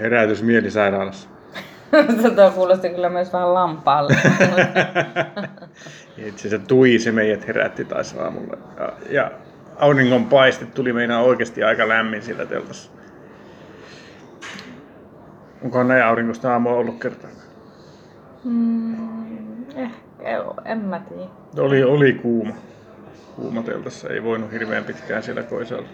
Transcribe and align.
Herätys 0.00 0.42
mielisairaalassa. 0.42 1.28
Tota 2.22 2.50
kuulosti 2.50 2.90
kyllä 2.90 3.08
myös 3.08 3.32
vähän 3.32 3.54
lampaalle. 3.54 4.16
Itse 6.26 6.48
asiassa 6.48 6.66
Tui 6.66 6.98
se 6.98 7.12
meidät 7.12 7.46
herätti 7.46 7.84
taas 7.84 8.16
aamulla. 8.18 8.56
Ja, 8.78 8.92
ja 9.10 9.30
auringon 9.76 10.26
paiste 10.26 10.66
tuli 10.66 10.92
meinaa 10.92 11.22
oikeasti 11.22 11.62
aika 11.62 11.88
lämmin 11.88 12.22
sillä 12.22 12.46
teltassa. 12.46 12.90
Onkohan 15.64 15.88
näin 15.88 16.04
aurinkosta 16.04 16.52
aamua 16.52 16.72
ollut 16.72 17.00
kertaa? 17.00 17.30
mm, 18.44 19.62
ehkä, 19.76 19.94
en 20.64 20.78
mä 20.78 21.00
tiedä. 21.08 21.30
Oli, 21.58 21.82
oli 21.82 22.12
kuuma. 22.12 22.54
Kuuma 23.36 23.62
teltassa, 23.62 24.08
ei 24.08 24.22
voinut 24.22 24.52
hirveän 24.52 24.84
pitkään 24.84 25.22
siellä 25.22 25.42
koisella. 25.42 25.88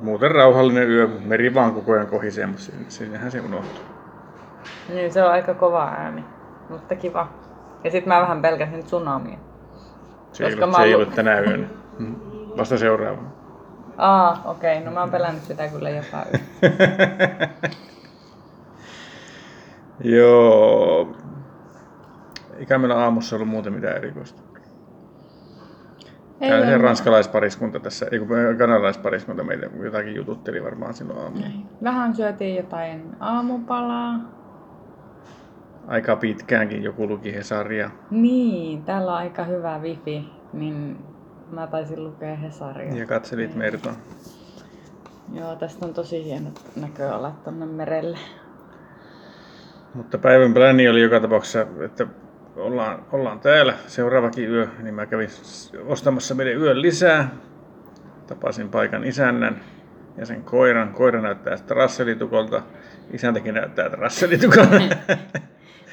Muuten 0.00 0.30
rauhallinen 0.30 0.88
yö, 0.90 1.08
meri 1.24 1.54
vaan 1.54 1.72
koko 1.74 1.92
ajan 1.92 2.06
kohisee, 2.06 2.46
mutta 2.46 2.62
sinne- 2.62 2.84
sinnehän 2.90 3.30
se 3.30 3.40
unohtuu. 3.40 3.84
Niin 4.94 5.12
se 5.12 5.22
on 5.24 5.30
aika 5.30 5.54
kova 5.54 5.84
ääni, 5.84 6.24
mutta 6.68 6.96
kiva. 6.96 7.28
Ja 7.84 7.90
sit 7.90 8.06
mä 8.06 8.20
vähän 8.20 8.42
pelkäsin 8.42 8.84
tsunamia. 8.84 9.38
Se 10.32 10.44
ei, 10.46 10.56
mä 10.56 10.72
se 10.76 10.82
ei 10.82 10.92
lu- 10.92 10.96
ollut 11.00 11.14
tänä 11.14 11.40
yönä. 11.40 11.66
Vasta 12.58 12.78
seuraavana. 12.78 13.28
Aa, 13.96 14.42
okei, 14.44 14.72
okay. 14.72 14.84
no 14.84 14.90
mä 14.90 15.00
oon 15.00 15.10
pelännyt 15.10 15.42
sitä 15.42 15.68
kyllä 15.68 15.90
joka 15.90 16.24
yö. 16.32 16.38
Joo. 20.18 21.16
Eikä 22.58 22.78
meillä 22.78 22.96
aamussa 23.04 23.36
ollut 23.36 23.48
muuten 23.48 23.72
mitään 23.72 23.96
erikoista. 23.96 24.42
Ei 26.40 26.50
Täällä 26.50 26.66
se 26.66 26.78
ranskalaispariskunta 26.78 27.80
tässä, 27.80 28.06
ei 28.12 28.18
kun 28.18 28.28
kanalaispariskunta 28.58 29.44
meille 29.44 29.70
jotakin 29.82 30.14
jututteli 30.14 30.64
varmaan 30.64 30.94
silloin 30.94 31.18
aamulla. 31.18 31.46
Vähän 31.82 32.14
syötiin 32.14 32.56
jotain 32.56 33.16
aamupalaa. 33.20 34.20
Aika 35.86 36.16
pitkäänkin 36.16 36.82
joku 36.82 37.08
luki 37.08 37.34
Hesaria. 37.34 37.90
Niin, 38.10 38.82
täällä 38.82 39.12
on 39.12 39.18
aika 39.18 39.44
hyvä 39.44 39.78
wifi, 39.78 40.28
niin 40.52 40.96
mä 41.50 41.66
taisin 41.66 42.04
lukea 42.04 42.36
Hesaria. 42.36 42.94
Ja 42.94 43.06
katselit 43.06 43.54
merta. 43.54 43.90
Joo, 45.32 45.56
tästä 45.56 45.86
on 45.86 45.94
tosi 45.94 46.24
hienot 46.24 46.60
näköalat 46.76 47.44
tonne 47.44 47.66
merelle. 47.66 48.18
Mutta 49.94 50.18
päivän 50.18 50.54
pläni 50.54 50.88
oli 50.88 51.02
joka 51.02 51.20
tapauksessa, 51.20 51.66
että 51.84 52.06
ollaan, 52.56 53.02
ollaan 53.12 53.40
täällä 53.40 53.74
seuraavakin 53.86 54.50
yö, 54.50 54.68
niin 54.82 54.94
mä 54.94 55.06
kävin 55.06 55.28
ostamassa 55.86 56.34
meidän 56.34 56.62
yön 56.62 56.82
lisää. 56.82 57.28
Tapasin 58.26 58.68
paikan 58.68 59.04
isännän 59.04 59.60
ja 60.16 60.26
sen 60.26 60.42
koiran. 60.44 60.92
Koira 60.92 61.20
näyttää 61.20 61.56
sitä 61.56 61.74
rasselitukolta. 61.74 62.62
Isäntäkin 63.12 63.54
näyttää 63.54 63.88
rasselitukolta. 63.88 64.80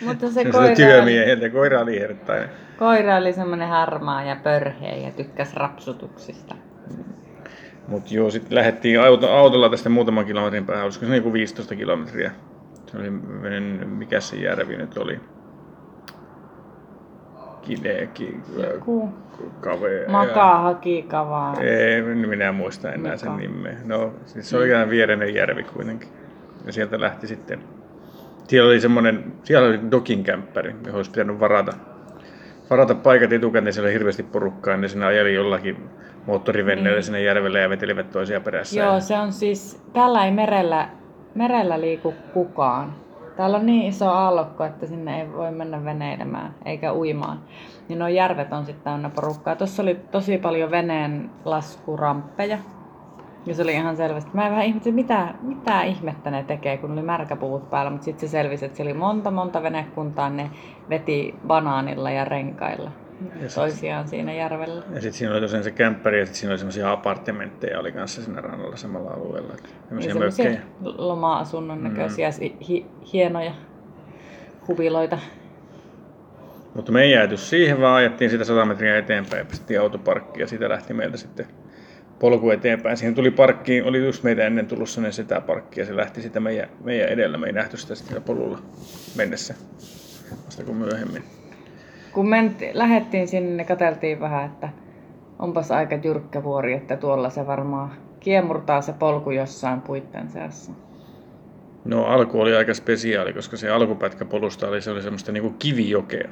Mutta 0.06 0.28
se 0.28 0.34
Se 0.34 0.52
koira 0.52 0.68
oli, 0.68 0.76
työmieheltä. 0.76 1.50
Koira 1.50 1.82
oli 1.82 2.00
herttainen. 2.00 2.50
koira 2.80 3.16
oli 3.18 3.34
semmonen 3.34 3.68
harmaa 3.70 4.24
ja 4.24 4.36
pörheä 4.44 4.96
ja 4.96 5.12
tykkäs 5.12 5.54
rapsutuksista. 5.54 6.56
Mutta 7.88 8.14
joo, 8.14 8.30
sitten 8.30 8.56
lähdettiin 8.56 9.02
auto, 9.02 9.32
autolla 9.32 9.70
tästä 9.70 9.90
muutaman 9.90 10.26
kilometrin 10.26 10.66
päähän, 10.66 10.84
olisiko 10.84 11.06
se 11.06 11.12
niinku 11.12 11.34
15 11.34 11.76
kilometriä. 11.76 12.32
Se 12.92 12.98
oli, 12.98 13.10
mikä 13.86 14.20
se 14.20 14.36
järvi 14.36 14.78
nyt 14.78 14.98
oli? 14.98 15.20
Kideki, 17.66 18.38
Joku 18.58 19.10
kave. 19.62 20.06
makaa 20.08 20.60
haki 20.62 21.06
kavaa. 21.08 21.56
Ei, 21.62 21.94
en 21.94 22.30
minä 22.30 22.52
muista 22.52 22.92
enää 22.92 23.18
sen 23.18 23.32
Mikä? 23.32 23.48
nimeä. 23.48 23.78
No, 23.86 24.14
siis 24.26 24.50
se 24.50 24.58
oli 24.58 24.66
ikään 24.66 24.90
viereinen 24.90 25.36
järvi 25.36 25.64
kuitenkin. 25.64 26.10
Ja 26.66 26.74
sieltä 26.74 27.02
lähti 27.02 27.28
sitten. 27.28 27.60
Siellä 28.48 28.70
oli 28.70 28.80
semmoinen, 28.80 29.34
siellä 29.44 29.68
oli 29.68 29.80
dokin 29.92 30.24
kämppäri, 30.24 30.76
johon 30.86 30.96
olisi 30.96 31.12
pitänyt 31.12 31.40
varata, 31.40 31.74
varata 32.70 32.96
paikat 32.96 33.34
etukäteen. 33.34 33.74
Siellä 33.74 33.88
oli 33.88 33.94
hirveästi 33.94 34.24
porukkaa, 34.24 34.78
niin 34.78 34.90
sinne 34.90 35.06
ajeli 35.06 35.34
jollakin 35.34 35.78
moottorivenneellä 36.26 37.02
sinne 37.02 37.22
järvelle 37.22 37.60
ja 37.60 37.70
vetelivät 37.70 38.12
toisia 38.12 38.42
perässä. 38.42 38.80
Joo, 38.80 39.00
se 39.00 39.14
on 39.20 39.34
siis, 39.34 39.84
täällä 39.94 40.26
ei 40.26 40.32
merellä, 40.32 40.90
merellä 41.36 41.82
liiku 41.82 42.14
kukaan. 42.34 43.03
Täällä 43.36 43.58
on 43.58 43.66
niin 43.66 43.86
iso 43.86 44.10
aallokko, 44.10 44.64
että 44.64 44.88
sinne 44.88 45.22
ei 45.22 45.34
voi 45.34 45.52
mennä 45.52 45.86
veneilemään 45.86 46.56
eikä 46.66 46.94
uimaan. 46.94 47.40
Niin 47.90 48.00
nuo 48.00 48.08
järvet 48.08 48.54
on 48.54 48.66
sitten 48.66 48.84
täynnä 48.84 49.10
porukkaa. 49.10 49.56
Tuossa 49.56 49.84
oli 49.84 49.96
tosi 50.12 50.38
paljon 50.38 50.72
veneen 50.72 51.30
laskuramppeja. 51.46 52.58
Ja 53.46 53.56
se 53.56 53.62
oli 53.62 53.74
ihan 53.74 53.96
selvästi. 53.96 54.32
Mä 54.34 54.50
vähän 54.50 54.66
ihmettelin, 54.66 54.96
mitä, 54.96 55.34
mitä 55.42 55.82
ihmettä 55.82 56.32
ne 56.32 56.44
tekee, 56.44 56.78
kun 56.78 56.92
oli 56.92 57.02
märkäpuvut 57.02 57.70
päällä. 57.70 57.92
Mutta 57.92 58.06
sitten 58.06 58.30
se 58.30 58.32
selvisi, 58.32 58.66
että 58.66 58.78
siellä 58.78 58.92
oli 58.92 59.00
monta 59.00 59.32
monta 59.32 59.64
venekuntaa. 59.64 60.30
Ne 60.30 60.50
veti 60.90 61.36
banaanilla 61.48 62.12
ja 62.12 62.26
renkailla 62.26 62.92
Ja 63.42 63.50
toisiaan 63.56 64.08
siinä 64.08 64.34
järvellä. 64.34 64.84
Ja 64.94 65.02
sitten 65.02 65.14
siinä 65.14 65.34
oli 65.34 65.42
tosiaan 65.42 65.64
se 65.64 65.72
kämppäri 65.72 66.20
ja 66.20 66.26
sitten 66.26 66.40
siinä 66.40 66.52
oli 66.52 66.58
semmoisia 66.60 66.92
apartmentteja 66.92 67.80
oli 67.80 67.92
kanssa 67.92 68.22
siinä 68.24 68.42
rannalla 68.42 68.76
samalla 68.78 69.12
alueella. 69.12 69.54
Niin 69.54 69.64
Semmoisia 69.88 70.14
semmoisia 70.14 70.46
mökkejä. 70.46 70.62
loma-asunnon 70.98 71.84
näköisiä 71.84 72.30
hi- 72.42 72.58
hi- 72.70 72.86
hienoja 73.14 73.52
huviloita. 74.68 75.18
Mutta 76.76 76.92
me 76.92 77.02
ei 77.04 77.12
jääty 77.12 77.38
siihen, 77.38 77.82
vaan 77.82 77.96
ajettiin 77.96 78.30
sitä 78.30 78.44
100 78.44 78.66
metriä 78.66 78.98
eteenpäin 78.98 79.40
ja 79.40 79.46
pistettiin 79.46 79.80
autoparkkiin 79.82 80.42
ja 80.42 80.48
siitä 80.48 80.70
lähti 80.70 80.94
meiltä 80.94 81.18
sitten 81.18 81.46
polku 82.20 82.50
eteenpäin. 82.50 82.98
Siihen 82.98 83.16
tuli 83.16 83.32
parkkiin, 83.32 83.84
oli 83.84 84.06
just 84.06 84.24
meitä 84.24 84.46
ennen 84.46 84.68
tullut 84.68 84.90
sellainen 84.90 85.14
setäparkki 85.14 85.80
ja 85.80 85.86
se 85.86 85.96
lähti 85.96 86.22
sitä 86.22 86.40
meidän, 86.40 86.70
meidän 86.84 87.10
edellä. 87.10 87.38
Me 87.38 87.48
ei 87.48 87.54
nähty 87.54 87.78
sitä 87.78 87.96
sitten 87.96 88.24
polulla 88.24 88.60
mennessä 89.16 89.54
vasta 90.46 90.64
kuin 90.64 90.78
myöhemmin. 90.78 91.24
Kun 92.14 92.30
menti, 92.30 92.70
lähettiin 92.74 93.28
sinne, 93.28 93.64
katseltiin 93.64 94.20
vähän, 94.20 94.46
että 94.46 94.70
onpas 95.40 95.72
aika 95.72 95.96
jyrkkä 96.04 96.44
vuori, 96.44 96.74
että 96.74 96.98
tuolla 96.98 97.30
se 97.30 97.48
varmaan 97.48 97.92
kiemurtaa 98.20 98.82
se 98.82 98.94
polku 98.94 99.32
jossain 99.32 99.82
puitten 99.82 100.30
seassa. 100.30 100.72
No 101.86 102.06
alku 102.06 102.42
oli 102.42 102.56
aika 102.56 102.74
spesiaali, 102.74 103.34
koska 103.34 103.58
se 103.58 103.70
alkupätkä 103.70 104.26
polusta 104.26 104.68
oli, 104.68 104.82
se 104.82 104.92
oli 104.92 105.02
semmoista 105.02 105.32
niinku 105.32 105.56
kivijokea. 105.60 106.30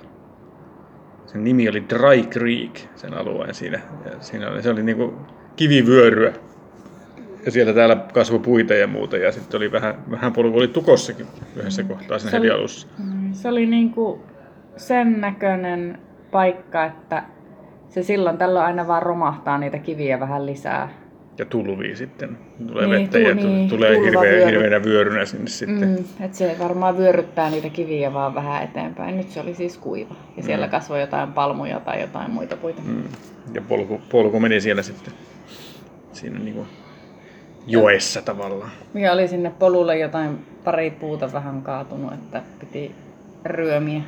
Sen 1.26 1.44
nimi 1.44 1.70
oli 1.70 1.84
Dry 1.90 2.24
Creek, 2.24 2.80
sen 2.96 3.14
alueen 3.14 3.54
siinä. 3.54 3.80
Ja 4.06 4.12
siinä 4.20 4.50
oli, 4.50 4.62
se 4.62 4.70
oli 4.70 4.84
niinku 4.84 5.14
kivivyöryä. 5.56 6.34
Ja 7.46 7.52
siellä 7.52 7.74
täällä 7.74 7.96
kasvoi 8.14 8.40
puita 8.40 8.74
ja 8.74 8.88
muuta. 8.88 9.18
Ja 9.18 9.32
sitten 9.32 9.58
oli 9.58 9.72
vähän, 9.72 9.96
vähän 10.12 10.34
polku 10.34 10.58
oli 10.58 10.68
tukossakin 10.68 11.28
yhdessä 11.56 11.84
kohtaa 11.84 12.20
siinä 12.20 12.32
Se 12.32 12.38
heti 12.38 12.50
alussa. 12.50 12.88
Se 13.32 13.48
oli 13.48 13.66
niinku 13.66 14.20
sen 14.78 15.22
näköinen 15.22 16.00
paikka, 16.32 16.86
että 16.86 17.24
se 17.90 18.04
silloin 18.04 18.38
tällöin 18.38 18.66
aina 18.66 18.88
vaan 18.88 19.04
romahtaa 19.04 19.58
niitä 19.58 19.78
kiviä 19.78 20.20
vähän 20.20 20.46
lisää. 20.46 20.90
Ja 21.38 21.46
tulvii 21.46 21.96
sitten. 21.96 22.38
Tulee 22.68 22.88
Niin, 22.88 23.02
vettä 23.02 23.18
tu- 23.20 23.24
ja 23.28 23.36
niin, 23.36 23.70
tulee 23.70 24.00
hirveä, 24.02 24.48
hirveänä 24.48 24.84
vyörynä 24.84 25.26
sinne 25.26 25.48
sitten. 25.48 25.88
Mm, 25.90 25.96
että 26.26 26.38
se 26.38 26.56
varmaan 26.60 26.98
vyöryttää 26.98 27.50
niitä 27.50 27.70
kiviä 27.70 28.14
vaan 28.14 28.36
vähän 28.36 28.64
eteenpäin. 28.64 29.18
Nyt 29.18 29.30
se 29.30 29.40
oli 29.40 29.54
siis 29.56 29.78
kuiva. 29.78 30.16
Ja 30.38 30.44
siellä 30.44 30.66
Mm. 30.66 30.72
kasvoi 30.72 31.02
jotain 31.02 31.34
palmuja 31.34 31.80
tai 31.80 32.02
jotain 32.02 32.32
muita 32.32 32.58
puita. 32.58 32.82
Mm. 32.86 33.04
Ja 33.54 33.62
polku, 33.62 34.02
polku 34.12 34.40
meni 34.40 34.62
siellä 34.62 34.82
sitten 34.82 35.14
siinä 36.14 36.40
niinku 36.40 36.66
joessa 37.68 38.22
tavallaan. 38.22 38.72
Mikä 38.94 39.12
oli 39.14 39.28
sinne 39.28 39.52
polulle 39.60 39.98
jotain 39.98 40.40
pari 40.64 40.92
puuta 40.92 41.34
vähän 41.34 41.62
kaatunut, 41.62 42.14
että 42.14 42.42
piti 42.60 42.96
ryömiä. 43.46 44.02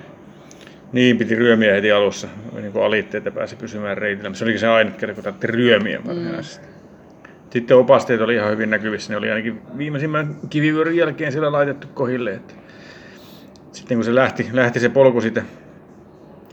Niin, 0.93 1.17
piti 1.17 1.35
ryömiä 1.35 1.73
heti 1.73 1.91
alussa, 1.91 2.27
niin 2.53 2.71
kuin 2.71 2.85
alitti, 2.85 3.17
että 3.17 3.31
pääsi 3.31 3.55
pysymään 3.55 3.97
reitillä. 3.97 4.33
Se 4.33 4.43
olikin 4.43 4.59
se 4.59 4.67
ainut 4.67 4.97
kerta, 4.97 5.13
kun 5.15 5.23
tarvitsi 5.23 5.47
ryömiä 5.47 5.99
varsinaisesti. 6.07 6.67
Sitten 7.49 7.77
opasteet 7.77 8.21
oli 8.21 8.35
ihan 8.35 8.51
hyvin 8.51 8.69
näkyvissä. 8.69 9.13
Ne 9.13 9.17
oli 9.17 9.29
ainakin 9.29 9.61
viimeisimmän 9.77 10.35
kivivyöryn 10.49 10.95
jälkeen 10.95 11.31
siellä 11.31 11.51
laitettu 11.51 11.87
kohille. 11.93 12.33
Että 12.33 12.53
sitten 13.71 13.97
kun 13.97 14.05
se 14.05 14.15
lähti, 14.15 14.49
lähti 14.51 14.79
se 14.79 14.89
polku 14.89 15.21
siitä 15.21 15.43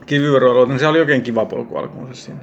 kivivyöryalueelta, 0.06 0.73
niin 0.73 0.81
se 0.81 0.87
oli 0.87 1.00
oikein 1.00 1.23
kiva 1.23 1.44
polku 1.44 1.76
alkuunsa 1.76 2.15
siinä. 2.15 2.41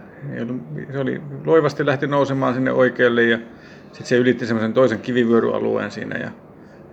Se 0.92 1.00
oli 1.00 1.22
loivasti 1.46 1.86
lähti 1.86 2.08
nousemaan 2.08 2.54
sinne 2.54 2.72
oikealle 2.72 3.24
ja 3.24 3.38
sitten 3.82 4.06
se 4.06 4.18
ylitti 4.18 4.46
semmoisen 4.46 4.74
toisen 4.74 5.00
kivivyöryalueen 5.00 5.92
siinä 5.92 6.18
ja 6.18 6.32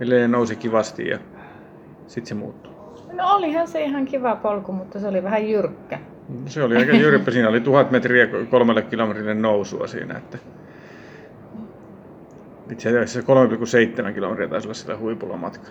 edelleen 0.00 0.30
nousi 0.30 0.56
kivasti 0.56 1.08
ja 1.08 1.18
sitten 2.06 2.26
se 2.26 2.34
muuttui. 2.34 2.73
No 3.16 3.36
olihan 3.36 3.68
se 3.68 3.82
ihan 3.82 4.04
kiva 4.04 4.36
polku, 4.36 4.72
mutta 4.72 5.00
se 5.00 5.08
oli 5.08 5.22
vähän 5.22 5.48
jyrkkä. 5.48 5.98
Se 6.46 6.62
oli 6.62 6.76
aika 6.76 6.96
jyrppä. 6.96 7.30
Siinä 7.30 7.48
oli 7.48 7.60
tuhat 7.60 7.90
metriä 7.90 8.26
kolmelle 8.50 8.82
kilometrille 8.82 9.34
nousua 9.34 9.86
siinä. 9.86 10.18
Että 10.18 10.38
itse 12.70 12.88
asiassa 12.88 13.20
3,7 14.06 14.12
kilometriä 14.12 14.48
taisi 14.48 14.66
olla 14.66 14.74
sillä 14.74 14.96
huipulla 14.96 15.36
matka. 15.36 15.68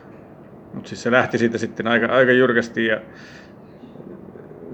Mutta 0.74 0.90
siis 0.90 1.04
se 1.04 1.12
lähti 1.12 1.38
siitä 1.38 1.58
sitten 1.58 1.88
aika, 1.88 2.06
aika 2.06 2.32
jyrkästi 2.32 2.86
ja 2.86 3.02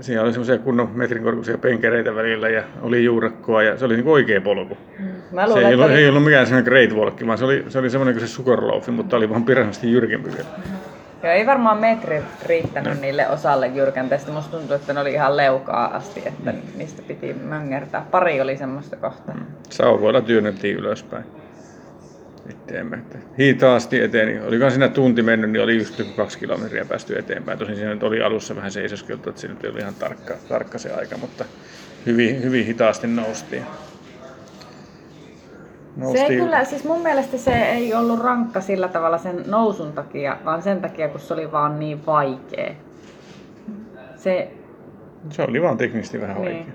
siinä 0.01 0.21
oli 0.21 0.31
semmoisia 0.31 0.57
kunnon 0.57 0.89
metrin 0.93 1.23
korkuisia 1.23 1.57
penkereitä 1.57 2.15
välillä 2.15 2.49
ja 2.49 2.63
oli 2.81 3.03
juurakkoa 3.03 3.63
ja 3.63 3.77
se 3.77 3.85
oli 3.85 3.95
niin 3.95 4.07
oikea 4.07 4.41
polku. 4.41 4.77
Mm. 4.99 5.05
Mä 5.31 5.41
Se 5.41 5.47
luulen, 5.47 5.65
ei, 5.65 5.73
että 5.73 5.75
ollut, 5.75 5.91
oli... 5.91 6.01
ei 6.01 6.09
ollut 6.09 6.23
mikään 6.23 6.47
semmoinen 6.47 6.71
Great 6.71 6.93
Walk, 6.93 7.27
vaan 7.27 7.37
se 7.37 7.45
oli, 7.45 7.65
se 7.67 7.79
oli 7.79 7.89
semmoinen 7.89 8.15
kuin 8.15 8.27
se 8.27 8.33
Sugarloaf, 8.33 8.87
mutta 8.87 9.17
oli 9.17 9.29
vaan 9.29 9.43
pirhasti 9.43 9.91
jyrkempi 9.91 10.29
vielä. 10.31 10.49
Joo, 11.23 11.33
ei 11.33 11.45
varmaan 11.45 11.77
metri 11.77 12.21
riittänyt 12.45 13.01
niille 13.01 13.27
osalle 13.27 13.67
jyrkänteistä. 13.67 14.31
Musta 14.31 14.57
tuntuu, 14.57 14.75
että 14.75 14.93
ne 14.93 14.99
oli 14.99 15.13
ihan 15.13 15.37
leukaa 15.37 15.95
asti, 15.95 16.23
että 16.25 16.53
niistä 16.75 17.01
piti 17.01 17.33
möngärtää. 17.33 18.05
Pari 18.11 18.41
oli 18.41 18.57
semmoista 18.57 18.95
kohtaa. 18.95 19.35
Sauvoilla 19.69 20.21
työnnettiin 20.21 20.77
ylöspäin 20.77 21.25
itteemme. 22.49 22.99
Hitaasti 23.39 24.01
eteni. 24.01 24.39
Olikohan 24.39 24.71
siinä 24.71 24.87
tunti 24.87 25.21
mennyt, 25.21 25.49
niin 25.51 25.63
oli 25.63 25.77
just 25.77 26.01
kaksi 26.15 26.39
kilometriä 26.39 26.85
päästy 26.85 27.19
eteenpäin. 27.19 27.59
Tosin 27.59 27.75
siinä 27.75 27.93
nyt 27.93 28.03
oli 28.03 28.21
alussa 28.21 28.55
vähän 28.55 28.71
seisoskeltu, 28.71 29.29
että 29.29 29.41
siinä 29.41 29.55
ollut 29.63 29.79
ihan 29.79 29.95
tarkka, 29.95 30.33
tarkka 30.49 30.77
se 30.77 30.93
aika, 30.93 31.17
mutta 31.17 31.45
hyvin, 32.05 32.43
hyvin 32.43 32.65
hitaasti 32.65 33.07
noustiin. 33.07 33.63
Se 36.11 36.17
ei 36.25 36.37
kyllä, 36.37 36.63
siis 36.63 36.83
mun 36.83 37.01
mielestä 37.01 37.37
se 37.37 37.51
ei 37.51 37.93
ollut 37.93 38.19
rankka 38.19 38.61
sillä 38.61 38.87
tavalla 38.87 39.17
sen 39.17 39.43
nousun 39.47 39.93
takia, 39.93 40.37
vaan 40.45 40.61
sen 40.61 40.81
takia, 40.81 41.09
kun 41.09 41.19
se 41.19 41.33
oli 41.33 41.51
vaan 41.51 41.79
niin 41.79 42.05
vaikea. 42.05 42.71
Se, 44.15 44.51
se 45.29 45.41
oli 45.43 45.61
vaan 45.61 45.77
teknisesti 45.77 46.21
vähän 46.21 46.41
Niin. 46.41 46.55
vaikea. 46.55 46.73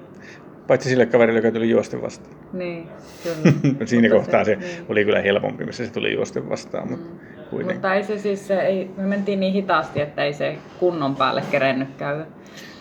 Paitsi 0.66 0.88
sille 0.88 1.06
kaverille, 1.06 1.38
joka 1.38 1.50
tuli 1.50 1.70
juosten 1.70 2.02
vastaan. 2.02 2.36
niin, 2.52 2.88
kyllä. 3.22 3.54
Siinä 3.86 4.08
Mutta 4.08 4.20
kohtaa 4.20 4.44
se 4.44 4.54
niin. 4.56 4.70
oli 4.88 5.04
kyllä 5.04 5.20
helpompi, 5.20 5.64
missä 5.64 5.86
se 5.86 5.92
tuli 5.92 6.12
juosten 6.14 6.50
vastaan, 6.50 6.90
mutta 6.90 7.06
kuitenkin. 7.50 7.76
Mutta 7.76 7.94
ei 7.94 8.04
se 8.04 8.18
siis, 8.18 8.46
se 8.48 8.60
ei, 8.60 8.90
me 8.96 9.02
mentiin 9.06 9.40
niin 9.40 9.52
hitaasti, 9.52 10.00
että 10.00 10.24
ei 10.24 10.32
se 10.32 10.56
kunnon 10.80 11.16
päälle 11.16 11.42
kerennyt 11.50 11.88
käydä. 11.98 12.26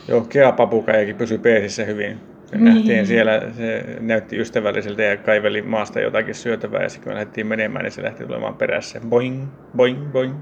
Joo, 0.07 0.22
Kea 0.22 0.51
Papukajakin 0.51 1.16
pysyi 1.16 1.38
peesissä 1.38 1.84
hyvin. 1.86 2.19
Niin. 2.54 2.66
nähtiin 2.66 3.08
siellä, 3.08 3.42
se 3.58 3.86
näytti 4.00 4.38
ystävälliseltä 4.38 5.04
ja 5.04 5.18
kaiveli 5.18 5.62
maasta 5.62 6.00
jotakin 6.00 6.36
syötävää 6.36 6.84
ja 6.84 6.90
sitten 6.90 7.04
kun 7.04 7.12
me 7.12 7.16
lähdettiin 7.16 7.48
menemään, 7.48 7.84
niin 7.84 7.92
se 7.92 8.04
lähti 8.04 8.26
tulemaan 8.26 8.56
perässä. 8.56 9.02
Boing, 9.10 9.48
boing, 9.78 10.12
boing, 10.12 10.36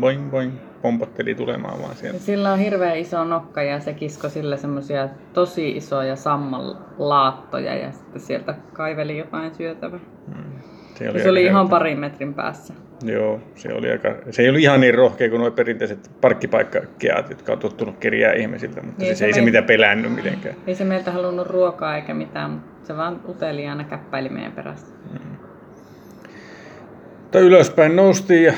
boing, 0.00 0.30
boing, 0.30 0.52
pompotteli 0.82 1.34
tulemaan 1.34 1.82
vaan 1.82 1.96
sieltä. 1.96 2.16
Ja 2.16 2.20
Sillä 2.20 2.52
on 2.52 2.58
hirveän 2.58 2.98
iso 2.98 3.24
nokka 3.24 3.62
ja 3.62 3.80
se 3.80 3.92
kisko 3.92 4.28
sille 4.28 4.56
semmosia 4.56 5.08
tosi 5.32 5.70
isoja 5.70 6.16
sammanlaattoja 6.16 7.74
ja 7.74 7.92
sitten 7.92 8.20
sieltä 8.20 8.54
kaiveli 8.72 9.18
jotain 9.18 9.54
syötävää. 9.54 10.00
Se 11.00 11.10
oli, 11.10 11.20
se 11.22 11.30
oli 11.30 11.44
ihan 11.44 11.68
parin 11.68 11.98
metrin 11.98 12.34
päässä. 12.34 12.74
Joo, 13.04 13.40
se 13.54 13.72
oli 13.72 13.90
aika, 13.90 14.14
se 14.30 14.42
ei 14.42 14.48
ollut 14.48 14.60
ihan 14.62 14.80
niin 14.80 14.94
rohkea 14.94 15.28
kuin 15.30 15.40
nuo 15.40 15.50
perinteiset 15.50 16.10
parkkipaikkakeat, 16.20 17.30
jotka 17.30 17.52
on 17.52 17.58
tottunut 17.58 17.96
kerjää 17.98 18.32
ihmisiltä, 18.32 18.82
mutta 18.82 18.98
Niin, 18.98 19.06
siis 19.06 19.18
se 19.18 19.26
ei 19.26 19.32
se 19.32 19.40
mei- 19.40 19.44
mitä 19.44 19.62
pelännyt 19.62 20.14
mitenkään. 20.14 20.54
Ei 20.66 20.74
se 20.74 20.84
meiltä 20.84 21.10
halunnut 21.12 21.46
ruokaa 21.46 21.96
eikä 21.96 22.14
mitään, 22.14 22.50
mutta 22.50 22.86
se 22.86 22.96
vaan 22.96 23.20
uteli 23.28 23.68
aina 23.68 23.84
käppäili 23.84 24.28
meidän 24.28 24.52
perässä. 24.52 24.94
Mutta 27.22 27.38
ylöspäin 27.38 27.96
noustiin 27.96 28.44
ja 28.44 28.52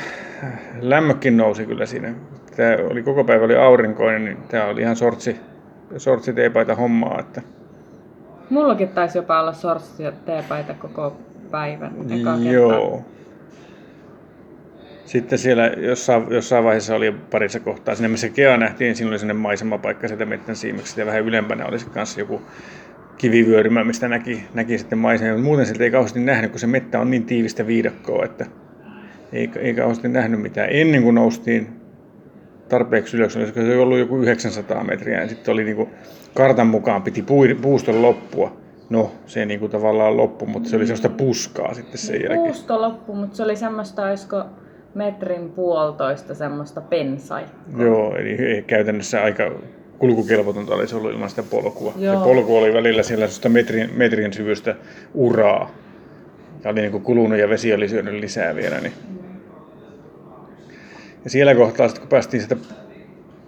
lämmökin 0.81 1.37
nousi 1.37 1.65
kyllä 1.65 1.85
siinä. 1.85 2.13
Tämä 2.55 2.77
oli 2.89 3.03
koko 3.03 3.23
päivä 3.23 3.45
oli 3.45 3.55
aurinkoinen, 3.55 4.25
niin 4.25 4.37
tämä 4.47 4.65
oli 4.65 4.81
ihan 4.81 4.95
sortsi, 4.95 5.35
sortsi 5.97 6.33
teepaita 6.33 6.75
hommaa. 6.75 7.19
Että 7.19 7.41
Mullakin 8.49 8.89
taisi 8.89 9.17
jopa 9.17 9.39
olla 9.39 9.53
sortsi 9.53 10.03
ja 10.03 10.11
teepaita 10.11 10.73
koko 10.73 11.17
päivän. 11.53 11.93
Eka 12.01 12.07
kertaa. 12.13 12.51
Joo. 12.53 13.05
Sitten 15.05 15.39
siellä 15.39 15.67
jossain, 15.67 16.23
jossain 16.29 16.63
vaiheessa 16.63 16.95
oli 16.95 17.11
parissa 17.11 17.59
kohtaa, 17.59 17.95
sinne 17.95 18.07
missä 18.07 18.29
Kea 18.29 18.57
nähtiin, 18.57 18.87
niin 18.87 18.95
siinä 18.95 19.09
oli 19.09 19.19
sellainen 19.19 19.41
maisemapaikka 19.41 20.07
sieltä 20.07 20.25
mettän 20.25 20.55
siimeksi 20.55 21.01
ja 21.01 21.05
vähän 21.05 21.23
ylempänä 21.23 21.65
oli 21.65 21.79
sitten 21.79 21.93
kanssa 21.93 22.19
joku 22.19 22.41
kivivyörymä, 23.17 23.83
mistä 23.83 24.07
näki, 24.07 24.43
näki 24.53 24.77
sitten 24.77 24.99
maisemia. 24.99 25.37
Muuten 25.37 25.65
sieltä 25.65 25.83
ei 25.83 25.91
kauheasti 25.91 26.19
nähnyt, 26.19 26.51
kun 26.51 26.59
se 26.59 26.67
mettä 26.67 26.99
on 26.99 27.11
niin 27.11 27.25
tiivistä 27.25 27.67
viidakkoa, 27.67 28.25
että 28.25 28.45
ei, 29.33 29.49
ei 29.59 29.73
kauheasti 29.73 30.07
nähnyt 30.07 30.41
mitään. 30.41 30.69
Ennen 30.71 31.03
kuin 31.03 31.15
noustiin 31.15 31.67
tarpeeksi 32.69 33.17
ylös, 33.17 33.37
olisiko 33.37 33.61
se 33.61 33.77
ollut 33.77 33.99
joku 33.99 34.17
900 34.17 34.83
metriä, 34.83 35.21
ja 35.21 35.27
sitten 35.27 35.51
oli 35.51 35.63
niinku, 35.63 35.89
kartan 36.33 36.67
mukaan 36.67 37.01
piti 37.01 37.21
pui- 37.21 37.57
puuston 37.61 38.01
loppua. 38.01 38.62
No, 38.89 39.11
se 39.25 39.45
niinku 39.45 39.69
tavallaan 39.69 40.17
loppu, 40.17 40.45
mutta 40.45 40.69
se 40.69 40.75
oli 40.75 40.85
sellaista 40.85 41.09
puskaa 41.09 41.73
sitten 41.73 41.97
sen 41.97 42.21
jälkeen. 42.21 42.39
Puusto 42.39 42.81
loppu, 42.81 43.15
mutta 43.15 43.35
se 43.37 43.43
oli 43.43 43.55
semmoista, 43.55 44.05
olisiko 44.05 44.43
metrin 44.95 45.49
puolitoista 45.49 46.35
semmoista 46.35 46.81
pensai. 46.81 47.43
Joo, 47.77 48.15
eli 48.15 48.63
käytännössä 48.67 49.23
aika 49.23 49.51
kulkukelvotonta 49.99 50.75
olisi 50.75 50.95
ollut 50.95 51.11
ilman 51.11 51.29
sitä 51.29 51.43
polkua. 51.43 51.93
Joo. 51.97 52.17
Se 52.17 52.23
polku 52.23 52.57
oli 52.57 52.73
välillä 52.73 53.03
siellä 53.03 53.27
sellaista 53.27 53.49
metrin, 53.49 53.89
metrin 53.95 54.33
syvystä 54.33 54.75
uraa. 55.13 55.71
Ja 56.63 56.71
oli 56.71 56.81
niin 56.81 56.91
kuin 56.91 57.03
kulunut 57.03 57.39
ja 57.39 57.49
vesi 57.49 57.73
oli 57.73 57.89
syönyt 57.89 58.13
lisää 58.13 58.55
vielä. 58.55 58.79
Niin. 58.79 58.93
Ja 61.23 61.29
siellä 61.29 61.55
kohtaa, 61.55 61.87
sitten 61.87 62.01
kun 62.01 62.09
päästiin 62.09 62.41
sitä 62.41 62.55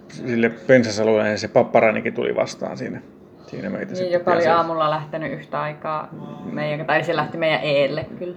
sille 0.08 0.48
pensasalueelle, 0.48 1.28
niin 1.28 1.38
se 1.38 1.48
papparanikin 1.48 2.14
tuli 2.14 2.36
vastaan 2.36 2.76
siinä. 2.76 3.00
Siinä 3.46 3.70
meitä 3.70 3.92
Niin, 3.92 4.12
joka 4.12 4.30
oli 4.30 4.36
pääsi- 4.36 4.48
aamulla 4.48 4.90
lähtenyt 4.90 5.32
yhtä 5.32 5.60
aikaa 5.60 6.08
meidän, 6.52 6.86
tai 6.86 7.04
se 7.04 7.16
lähti 7.16 7.38
meidän 7.38 7.60
eelle 7.62 8.06
kyllä. 8.18 8.36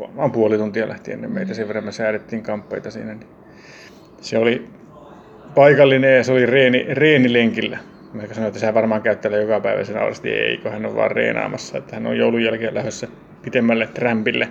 varmaan 0.00 0.32
puoli 0.32 0.58
tuntia 0.58 0.88
lähti 0.88 1.12
ennen 1.12 1.32
meitä, 1.32 1.54
sen 1.54 1.68
verran 1.68 1.84
me 1.84 1.92
säädettiin 1.92 2.42
kamppeita 2.42 2.90
siinä. 2.90 3.14
Niin 3.14 3.26
se 4.20 4.38
oli 4.38 4.68
paikallinen 5.54 6.16
ja 6.16 6.24
se 6.24 6.32
oli 6.32 6.46
reeni, 6.46 6.86
reenilenkillä. 6.90 7.78
Mä 8.12 8.22
sanoin, 8.26 8.48
että 8.48 8.60
sehän 8.60 8.74
varmaan 8.74 9.02
käyttää 9.02 9.36
joka 9.36 9.60
päivä 9.60 9.84
sen 9.84 9.98
aurasti, 9.98 10.30
ei, 10.30 10.56
kun 10.56 10.72
hän 10.72 10.86
on 10.86 10.96
vaan 10.96 11.10
reenaamassa, 11.10 11.78
että 11.78 11.96
hän 11.96 12.06
on 12.06 12.16
joulun 12.18 12.42
jälkeen 12.42 12.74
lähdössä 12.74 13.08
pitemmälle 13.42 13.86
trampille. 13.86 14.48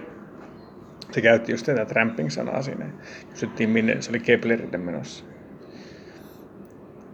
Se 1.12 1.22
käytti 1.22 1.52
just 1.52 1.66
tätä 1.66 1.86
tramping-sanaa 1.86 2.62
siinä. 2.62 2.86
Kysyttiin 3.30 3.70
minne, 3.70 4.02
se 4.02 4.10
oli 4.12 4.20
Keplerille 4.20 4.78
menossa. 4.78 5.26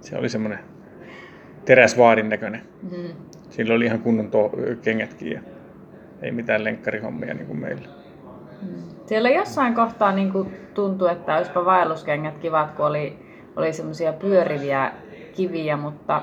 Se 0.02 0.18
oli 0.18 0.30
semmoinen 0.30 0.60
teräsvaadin 1.66 2.30
näköinen. 2.30 2.62
Mm. 2.92 3.14
Sillä 3.50 3.74
oli 3.74 3.86
ihan 3.86 4.00
kunnon 4.00 4.32
to- 4.32 4.52
kengätkin 4.82 5.32
ja 5.32 5.40
ei 6.22 6.32
mitään 6.32 6.64
lenkkarihommia 6.64 7.34
niin 7.34 7.48
kuin 7.48 7.60
meillä. 7.60 7.88
Siellä 9.06 9.30
jossain 9.30 9.76
kohtaa 9.76 10.12
niin 10.12 10.32
kuin 10.32 10.58
tuntui, 10.74 11.12
että 11.12 11.36
olisipa 11.36 11.66
vaelluskengät 11.66 12.38
kivat, 12.38 12.72
kun 12.72 12.86
oli, 12.86 13.20
oli 13.56 13.74
semmoisia 13.74 14.14
pyöriviä 14.14 14.92
kiviä, 15.36 15.78
mutta 15.78 16.22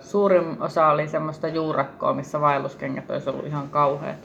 suurin 0.00 0.56
osa 0.60 0.86
oli 0.86 1.08
semmoista 1.08 1.48
juurakkoa, 1.48 2.14
missä 2.14 2.40
vaelluskengät 2.40 3.10
olisi 3.10 3.30
ollut 3.30 3.46
ihan 3.46 3.68
kauheat. 3.68 4.16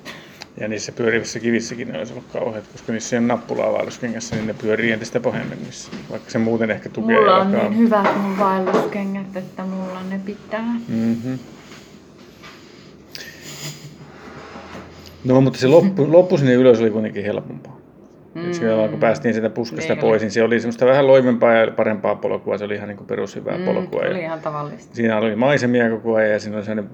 Ja 0.60 0.68
niissä 0.68 0.92
pyörivissä 0.92 1.40
kivissäkin 1.40 1.88
ne 1.88 1.98
olisi 1.98 2.14
ollut 2.14 2.26
kauheat, 2.34 2.64
koska 2.72 2.92
niissä 2.92 3.18
on 3.18 3.28
nappulaa 3.28 3.74
vaelluskengässä, 3.74 4.36
niin 4.36 4.48
ne 4.48 4.54
pyörii 4.54 4.92
entistä 4.92 5.20
pahemmin 5.20 5.64
niissä. 5.64 5.92
Vaikka 6.12 6.30
se 6.32 6.38
muuten 6.38 6.72
ehkä 6.72 6.90
tukee 6.90 7.16
Mulla 7.18 7.36
on 7.38 7.52
jalkaa. 7.52 7.70
niin 7.70 7.80
hyvät 7.80 8.22
mun 8.22 8.40
vaelluskengät, 8.40 9.36
että 9.38 9.64
mulla 9.64 10.00
ne 10.10 10.20
pitää. 10.26 10.66
Mm-hmm. 10.88 11.40
No, 15.26 15.42
mutta 15.42 15.60
se 15.60 15.68
loppu, 15.68 16.08
loppu 16.18 16.38
sinne 16.38 16.54
ylös 16.54 16.82
oli 16.82 16.90
kuitenkin 16.90 17.24
helpompaa. 17.26 17.78
Mm. 18.34 18.54
Siellä 18.54 18.88
kun 18.88 19.00
päästiin 19.00 19.34
sitä 19.34 19.50
puskasta 19.50 19.94
Niin 19.94 20.02
pois, 20.02 20.22
niin 20.22 20.32
se 20.32 20.44
oli 20.44 20.60
semmoista 20.60 20.86
vähän 20.86 21.08
loivempaa 21.08 21.54
ja 21.54 21.72
parempaa 21.72 22.16
polkua. 22.16 22.58
Se 22.58 22.64
oli 22.64 22.76
ihan 22.76 22.88
niin 22.90 22.98
perushyvää 23.08 23.58
Mm, 23.58 23.66
polkua. 23.66 24.02
oli 24.02 24.20
ihan 24.20 24.42
tavallista. 24.42 24.96
siinä 24.96 25.18
oli 25.18 25.36
maisemia 25.36 25.90
koko 25.90 26.16
ajan 26.16 26.32
ja 26.32 26.40
siinä 26.40 26.58
oli 26.58 26.66
sellainen 26.66 26.92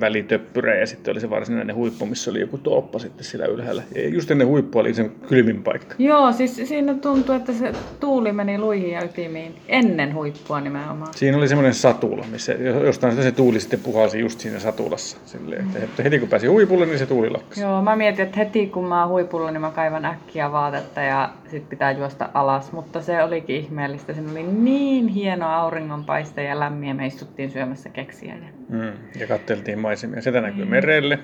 välitöppyrä 0.00 0.74
ja 0.74 0.86
sitten 0.86 1.12
oli 1.12 1.20
se 1.20 1.30
varsinainen 1.30 1.76
huippu, 1.76 2.06
missä 2.06 2.30
oli 2.30 2.40
joku 2.40 2.58
tolppa 2.58 2.98
sitten 2.98 3.24
siellä 3.24 3.46
ylhäällä. 3.46 3.82
Ja 3.94 4.08
just 4.08 4.30
ennen 4.30 4.46
huippua 4.46 4.80
oli 4.80 4.94
se 4.94 5.10
kylmin 5.28 5.62
paikka. 5.62 5.94
Joo, 5.98 6.32
siis 6.32 6.56
siinä 6.56 6.94
tuntui, 6.94 7.36
että 7.36 7.52
se 7.52 7.72
tuuli 8.00 8.32
meni 8.32 8.58
luihin 8.58 8.90
ja 8.90 9.04
ytimiin 9.04 9.54
ennen 9.68 10.14
huippua 10.14 10.60
nimenomaan. 10.60 11.14
Siinä 11.14 11.38
oli 11.38 11.48
semmoinen 11.48 11.74
satula, 11.74 12.24
missä 12.30 12.52
jostain 12.84 13.12
sitä 13.12 13.22
se 13.22 13.32
tuuli 13.32 13.60
sitten 13.60 13.80
puhalsi 13.80 14.20
just 14.20 14.40
siinä 14.40 14.58
satulassa. 14.58 15.16
Silleen, 15.24 15.66
että 15.82 16.02
heti 16.02 16.18
kun 16.18 16.28
pääsi 16.28 16.46
huipulle, 16.46 16.86
niin 16.86 16.98
se 16.98 17.06
tuuli 17.06 17.30
lakkasi. 17.30 17.60
Joo, 17.60 17.82
mä 17.82 17.96
mietin, 17.96 18.24
että 18.24 18.38
heti 18.38 18.66
kun 18.66 18.84
mä 18.84 19.00
oon 19.00 19.10
huipulla, 19.10 19.50
niin 19.50 19.60
mä 19.60 19.70
kaivan 19.70 20.04
äkkiä 20.04 20.52
vaatetta 20.52 21.00
ja 21.00 21.30
sit 21.52 21.68
pitää 21.68 21.92
juosta 21.92 22.28
alas. 22.34 22.72
Mutta 22.72 23.00
se 23.00 23.22
olikin 23.22 23.56
ihmeellistä. 23.56 24.12
Siinä 24.12 24.30
oli 24.30 24.42
niin 24.42 25.08
hieno 25.08 25.46
auringonpaiste 25.46 26.42
ja 26.42 26.60
lämmin 26.60 26.96
me 26.96 27.06
istuttiin 27.06 27.50
syömässä 27.50 27.88
keksiä. 27.88 28.34
Ja... 28.34 28.48
Mm. 28.68 28.92
Ja 29.20 29.26
katteltiin 29.26 29.78
maisemia. 29.78 30.22
Sieltä 30.22 30.40
näkyy 30.40 30.64
merelle 30.64 31.18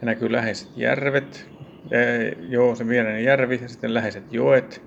ja 0.00 0.06
näkyy 0.06 0.32
läheiset 0.32 0.68
järvet. 0.76 1.50
Ee, 1.90 2.36
joo, 2.40 2.74
se 2.74 2.88
viereinen 2.88 3.24
järvi 3.24 3.58
ja 3.62 3.68
sitten 3.68 3.94
läheiset 3.94 4.32
joet. 4.32 4.82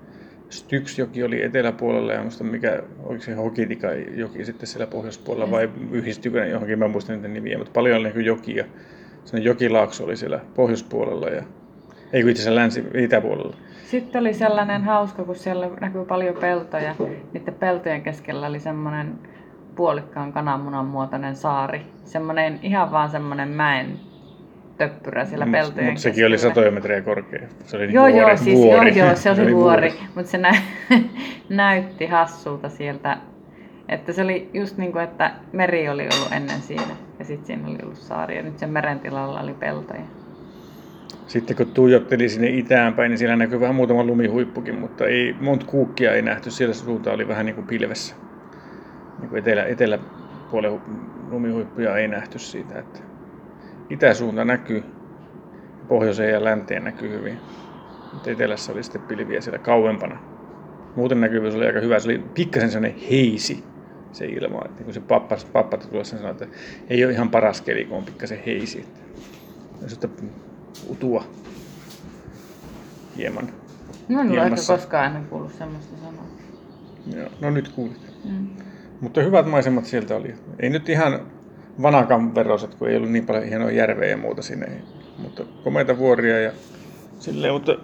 Styksjoki 0.50 1.24
oli 1.24 1.44
eteläpuolella 1.44 2.14
ja 2.14 2.22
muista 2.22 2.44
mikä, 2.44 2.84
oliko 3.04 3.24
se 3.24 3.34
Hokitika 3.34 3.88
joki 3.94 4.46
sitten 4.46 4.68
siellä 4.68 4.88
pohjoispuolella 4.88 5.52
vai 5.52 5.70
yhdistyykö 5.92 6.42
ne 6.42 6.50
johonkin, 6.50 6.80
mä 6.80 6.86
en 6.86 6.92
muista 6.92 7.14
niitä 7.14 7.28
nimiä, 7.28 7.58
mutta 7.58 7.72
paljon 7.74 7.96
oli 7.96 8.04
näkyy 8.04 8.24
jokia. 8.24 8.66
Sellainen 9.26 9.50
jokilaakso 9.50 10.04
oli 10.04 10.18
siellä 10.18 10.40
pohjoispuolella 10.56 11.30
ja 11.30 11.44
ei 12.14 12.22
kun 12.22 12.32
itse 12.32 12.44
asiassa 12.44 12.56
länsi, 12.56 12.84
itäpuolella. 12.94 13.58
Sitten 13.92 14.20
oli 14.22 14.34
sellainen 14.34 14.84
hauska, 14.84 15.24
kun 15.24 15.36
siellä 15.36 15.70
näkyy 15.82 16.06
paljon 16.06 16.36
peltoja. 16.36 16.96
Niiden 17.34 17.54
peltojen 17.54 18.02
keskellä 18.02 18.48
oli 18.48 18.60
semmoinen 18.60 19.14
puolikkaan 19.76 20.34
kananmunan 20.34 20.86
muotoinen 20.86 21.36
saari. 21.36 21.82
Semmoinen 22.06 22.60
ihan 22.62 22.92
vaan 22.92 23.10
semmoinen 23.10 23.50
mäen 23.50 24.00
töppyrä 24.78 25.26
siellä 25.26 25.48
peltojen 25.52 25.86
Mutta 25.90 26.02
sekin 26.02 26.26
oli 26.26 26.34
keskellä. 26.34 26.54
satoja 26.54 26.72
metriä 26.72 27.02
korkea. 27.02 27.48
Se 27.66 27.78
oli 27.78 27.94
Joo, 27.94 28.06
niinku 28.06 28.20
joo, 28.20 28.26
vuori, 28.28 28.38
siis 28.38 28.58
vuori. 28.60 28.98
joo, 28.98 29.08
joo, 29.08 29.16
se 29.16 29.32
oli 29.32 29.56
vuori, 29.56 29.94
mutta 30.16 30.32
se 30.32 30.38
nä- 30.38 30.62
näytti 31.50 32.06
hassulta 32.08 32.70
sieltä, 32.70 33.18
että 33.90 34.14
se 34.14 34.22
oli 34.22 34.50
just 34.54 34.78
niin 34.78 34.92
kuin, 34.92 35.04
että 35.04 35.32
meri 35.54 35.90
oli 35.90 36.04
ollut 36.16 36.32
ennen 36.32 36.62
siinä 36.62 36.96
ja 37.20 37.26
sitten 37.26 37.46
siinä 37.48 37.68
oli 37.68 37.78
ollut 37.84 37.98
saari 37.98 38.38
ja 38.38 38.44
nyt 38.44 38.60
sen 38.60 38.70
meren 38.70 39.00
tilalla 39.00 39.42
oli 39.42 39.54
peltoja. 39.54 40.02
Sitten 41.32 41.56
kun 41.56 41.68
tuijotteli 41.68 42.30
sinne 42.30 42.50
itään 42.50 42.94
päin, 42.94 43.10
niin 43.10 43.18
siellä 43.18 43.36
näkyy 43.36 43.60
vähän 43.60 43.76
muutama 43.76 44.04
lumihuippukin, 44.04 44.80
mutta 44.80 45.08
ei, 45.08 45.36
monta 45.40 45.66
kuukkia 45.66 46.14
ei 46.14 46.22
nähty. 46.22 46.52
Siellä 46.52 46.74
suunta 46.74 47.12
oli 47.12 47.28
vähän 47.28 47.46
niin 47.46 47.56
kuin 47.56 47.68
pilvessä. 47.68 48.16
Niin 49.18 49.30
kuin 49.30 49.40
etelä, 49.40 49.66
eteläpuolen 49.66 50.72
hu- 50.72 51.30
lumihuippuja 51.30 51.98
ei 51.98 52.08
nähty 52.08 52.40
siitä. 52.40 52.80
Että 52.80 53.00
itäsuunta 53.90 54.46
näkyy, 54.46 54.84
pohjoiseen 55.88 56.34
ja 56.34 56.44
länteen 56.44 56.84
näkyy 56.84 57.10
hyvin. 57.10 57.40
Mutta 58.14 58.32
etelässä 58.32 58.72
oli 58.72 58.84
sitten 58.84 59.02
pilviä 59.02 59.42
siellä 59.42 59.60
kauempana. 59.60 60.20
Muuten 60.96 61.22
näkyvyys 61.22 61.56
oli 61.56 61.66
aika 61.66 61.80
hyvä. 61.80 62.00
Se 62.00 62.10
oli 62.10 62.20
pikkasen 62.34 62.72
sellainen 62.72 63.00
heisi 63.10 63.64
se 64.12 64.26
ilma. 64.26 64.62
Että 64.66 64.78
niin 64.78 64.86
kuin 64.86 64.94
se 64.94 65.02
pappa, 65.02 65.38
pappa 65.54 65.78
tuossa 65.78 66.18
sanoi, 66.18 66.32
että 66.32 66.48
ei 66.90 67.06
ole 67.06 67.14
ihan 67.14 67.30
paras 67.30 67.62
keli, 67.62 67.86
kun 67.86 67.98
on 67.98 68.06
pikkasen 68.06 68.44
heisi. 68.46 68.86
Että 69.94 70.08
utua 70.90 71.24
hieman. 73.18 73.50
No 74.10 74.22
en 74.22 74.32
ole 74.32 74.44
ehkä 74.44 74.62
koskaan 74.68 75.06
ennen 75.06 75.26
kuullut 75.26 75.54
semmoista 75.54 75.96
sanoa. 75.98 76.24
Joo, 77.16 77.30
no 77.42 77.50
nyt 77.50 77.70
kuulit. 77.70 78.02
Mm. 78.26 78.48
Mutta 79.02 79.22
hyvät 79.22 79.46
maisemat 79.46 79.86
sieltä 79.86 80.16
oli. 80.16 80.36
Ei 80.60 80.70
nyt 80.70 80.90
ihan 80.90 81.20
vanakan 81.82 82.36
veroset, 82.36 82.76
kun 82.76 82.90
ei 82.90 82.98
ollut 82.98 83.12
niin 83.12 83.26
paljon 83.26 83.44
hienoja 83.44 83.76
järveä 83.76 84.10
ja 84.10 84.18
muuta 84.18 84.42
sinne. 84.42 84.68
Mutta 85.18 85.44
komeita 85.64 85.98
vuoria 85.98 86.40
ja 86.40 86.52
silleen, 87.20 87.54
mutta 87.54 87.76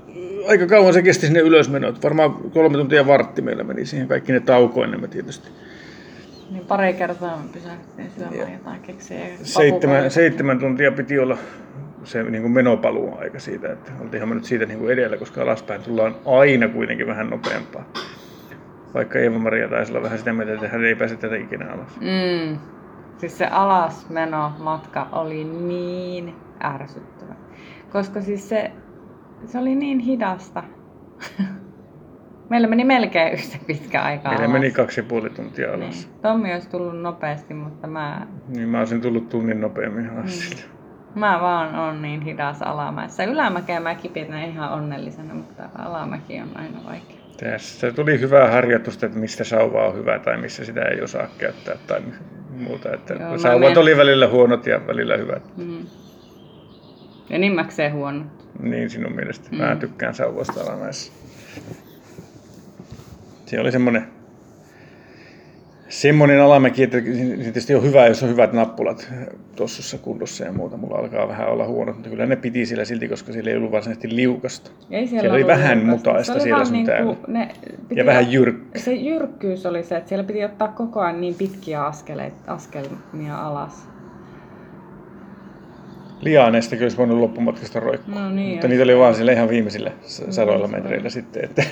aika 0.48 0.68
kauan 0.68 0.94
se 0.94 1.01
kesti 1.01 1.25
sinne 1.25 1.39
ylösmeno. 1.39 1.94
Varmaan 2.04 2.34
kolme 2.34 2.77
tuntia 2.77 3.08
vartti 3.08 3.42
meillä 3.42 3.63
meni 3.63 3.86
siihen 3.86 4.08
kaikki 4.08 4.32
ne 4.32 4.39
taukoinemme 4.39 5.08
tietysti. 5.08 5.50
Niin 6.51 6.66
pari 6.66 6.94
kertaa 6.94 7.38
me 7.38 7.50
pysähdyttiin 7.54 8.12
syömään 8.18 8.36
Joo. 8.38 8.48
jotain 8.48 8.82
keksiä. 8.82 9.18
ja 9.18 9.38
Seitsemän, 9.44 10.12
seitsemän 10.12 10.60
tuntia 10.60 10.92
piti 10.92 11.20
olla 11.20 11.38
se 12.08 12.24
niin 12.24 12.42
kuin 12.42 12.52
menopaluu 12.52 13.18
aika 13.18 13.40
siitä, 13.40 13.72
että 13.72 13.92
oltiinhan 14.02 14.30
me 14.30 14.36
nyt 14.36 14.46
siitä 14.46 14.66
niin 14.66 14.80
kuin 14.80 14.94
edellä, 14.94 15.18
koska 15.18 15.42
alaspäin 15.42 15.82
tullaan 15.82 16.16
aina 16.26 16.68
kuitenkin 16.68 17.08
vähän 17.08 17.30
nopeampaa. 17.30 17.84
Vaikka 18.94 19.20
Eeva-Maria 19.20 19.68
taisi 19.70 19.92
olla 19.92 20.04
vähän 20.04 20.18
sitä 20.18 20.34
mieltä, 20.34 20.54
että 20.54 20.68
hän 20.68 20.86
ei 20.86 20.96
pääse 20.96 21.16
tätä 21.16 21.36
ikinä 21.36 21.66
alas. 21.74 22.00
Mm. 22.00 22.58
Siis 23.18 23.38
se 23.38 23.46
alasmeno 23.46 24.52
matka 24.60 25.08
oli 25.12 25.44
niin 25.44 26.36
ärsyttävä. 26.64 27.36
Koska 27.92 28.22
siis 28.22 28.50
se, 28.50 28.72
se 29.46 29.58
oli 29.60 29.76
niin 29.76 30.00
hidasta. 30.00 30.64
Meillä 32.50 32.68
meni 32.68 32.84
melkein 32.84 33.34
yhtä 33.34 33.58
pitkä 33.68 34.02
aika 34.02 34.30
Meillä 34.30 34.46
alas. 34.46 34.54
meni 34.54 34.72
kaksi 34.72 35.00
ja 35.00 35.04
puoli 35.04 35.30
tuntia 35.30 35.74
alas. 35.74 36.08
Niin. 36.08 36.22
Tommi 36.22 36.54
olisi 36.54 36.70
tullut 36.70 37.02
nopeasti, 37.02 37.54
mutta 37.54 37.88
mä, 37.88 38.28
Niin 38.48 38.70
mä 38.70 38.80
olisin 38.80 39.02
tullut 39.02 39.30
tunnin 39.30 39.62
nopeammin 39.62 40.10
alas 40.10 40.40
siitä. 40.40 40.77
Mä 41.20 41.40
vaan 41.42 41.76
on 41.76 42.02
niin 42.02 42.22
hidas 42.22 42.62
alamäessä. 42.62 43.24
Ylämäkeä 43.24 43.80
mä 43.80 43.96
kipitän 43.96 44.44
ihan 44.44 44.72
onnellisena, 44.72 45.34
mutta 45.34 45.70
alamäki 45.78 46.40
on 46.42 46.52
aina 46.56 46.80
vaikea. 46.86 47.18
Tässä 47.40 47.92
tuli 47.92 48.20
hyvää 48.20 48.52
harjoitusta, 48.52 49.06
että 49.06 49.20
mistä 49.20 49.44
sauva 49.44 49.88
on 49.88 49.96
hyvä 49.96 50.20
tai 50.20 50.38
missä 50.38 50.66
sitä 50.66 50.82
ei 50.82 51.02
osaa 51.02 51.28
käyttää 51.38 51.76
tai 51.88 52.02
muuta. 52.50 52.94
Että 52.94 53.14
Joo, 53.14 53.38
sauvat 53.38 53.60
menen- 53.60 53.78
oli 53.78 53.98
välillä 53.98 54.28
huonot 54.28 54.68
ja 54.68 54.88
välillä 54.88 55.18
hyvät. 55.18 55.58
Mm. 55.58 55.86
Enimmäkseen 57.30 57.94
huono. 57.94 58.26
Niin 58.60 58.90
sinun 58.90 59.16
mielestä. 59.16 59.50
Mm. 59.52 59.58
Mä 59.58 59.76
tykkään 59.76 60.14
sauvoista 60.14 60.62
alamäessä. 60.62 61.14
Se 63.46 63.60
oli 63.60 63.72
semmonen, 63.72 64.08
semmonen 65.89 66.41
alamäki, 66.41 66.84
että 66.84 66.98
tietysti 67.41 67.75
on 67.75 67.84
hyvä, 67.84 68.08
jos 68.08 68.24
on 68.24 68.29
hyvät 68.29 68.53
nappulat 68.53 69.13
tossussa 69.56 69.98
kunnossa 69.98 70.44
ja 70.46 70.51
muuta. 70.51 70.77
Mulla 70.77 70.98
alkaa 70.98 71.27
vähän 71.27 71.50
olla 71.50 71.65
huonot, 71.67 71.96
mutta 71.96 72.10
kyllä 72.10 72.25
ne 72.25 72.36
piti 72.36 72.65
siellä 72.65 72.86
silti, 72.86 73.08
koska 73.08 73.32
siellä 73.34 73.51
ei 73.51 73.58
ollut 73.58 73.72
varsinaisesti 73.72 74.15
liukasta. 74.15 74.72
Ei 74.91 75.08
Siellä 75.08 75.29
oli 75.34 75.44
ollut 75.44 75.48
vähän 75.48 75.77
liukasta. 75.77 75.98
mutaista 76.10 76.34
oli 76.34 76.41
siellä 76.41 76.65
sun 76.65 76.74
niinku- 76.74 76.91
täällä. 76.91 77.15
ne 77.27 77.50
piti 77.89 78.00
Ja 78.00 78.06
vähän 78.06 78.32
jyrkkä. 78.32 78.79
Se 78.79 78.94
jyrkkyys 78.94 79.65
oli 79.65 79.84
se, 79.84 79.98
että 79.98 80.10
siellä 80.10 80.24
piti 80.24 80.46
ottaa 80.46 80.67
koko 80.67 81.00
ajan 81.00 81.22
niin 81.22 81.36
pitkiä 81.36 81.84
askeleita, 81.86 82.38
askelmia 82.53 83.38
alas. 83.38 83.88
Liaaneista 86.22 86.75
kyllä 86.75 86.86
olisi 86.86 86.98
voinut 86.98 87.17
loppumatkasta 87.20 87.79
roikkua. 87.79 88.15
No 88.22 88.29
niin, 88.29 88.51
mutta 88.51 88.67
niitä 88.67 88.84
oli 88.84 88.98
vaan 88.98 89.15
siellä 89.15 89.32
ihan 89.32 89.50
viimeisillä 89.50 89.91
s- 90.06 90.24
sadoilla 90.29 90.65
oli. 90.65 90.74
metreillä 90.74 91.10
sitten. 91.10 91.44
Että, 91.46 91.63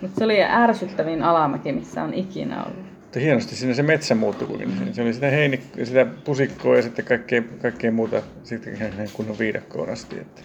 Mutta 0.00 0.18
se 0.18 0.24
oli 0.24 0.42
ärsyttävin 0.42 1.22
alamäki, 1.22 1.72
missä 1.72 2.02
on 2.02 2.14
ikinä 2.14 2.62
ollut. 2.64 2.90
Mutta 3.10 3.20
hienosti 3.20 3.56
siinä 3.56 3.74
se 3.74 3.82
metsä 3.82 4.14
muuttui 4.14 4.48
kuitenkin. 4.48 4.94
Se 4.94 5.02
oli 5.02 5.12
sitä, 5.12 5.30
heinik, 5.30 5.60
sitä 5.84 6.06
pusikkoa 6.24 6.76
ja 6.76 6.82
sitten 6.82 7.04
kaikkea, 7.04 7.42
kaikkea 7.62 7.92
muuta 7.92 8.22
sitten 8.44 8.74
ihan 8.74 8.90
kunnon 9.12 9.38
viidakkoon 9.38 9.90
asti. 9.90 10.18
Että 10.18 10.42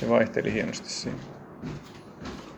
se 0.00 0.08
vaihteli 0.08 0.52
hienosti 0.52 0.88
siinä. 0.88 1.16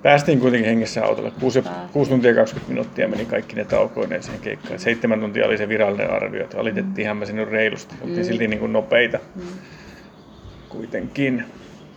Päästiin 0.02 0.40
kuitenkin 0.40 0.68
hengessä 0.68 1.04
autolla. 1.04 1.30
6, 1.40 1.62
Päästiin. 1.62 1.88
6 1.92 2.10
tuntia 2.10 2.34
20 2.34 2.72
minuuttia 2.72 3.08
meni 3.08 3.24
kaikki 3.24 3.56
ne 3.56 3.64
taukoineen 3.64 4.22
siihen 4.22 4.40
keikkaan. 4.40 4.78
7 4.78 5.20
tuntia 5.20 5.46
oli 5.46 5.58
se 5.58 5.68
virallinen 5.68 6.10
arvio, 6.10 6.44
että 6.44 6.60
alitettiinhan 6.60 7.16
me 7.16 7.26
sinne 7.26 7.44
reilusti. 7.44 7.94
Oltiin 8.00 8.18
Mm. 8.18 8.24
silti 8.24 8.48
niin 8.48 8.60
kuin 8.60 8.72
nopeita 8.72 9.18
Mm. 9.34 9.42
kuitenkin. 10.68 11.44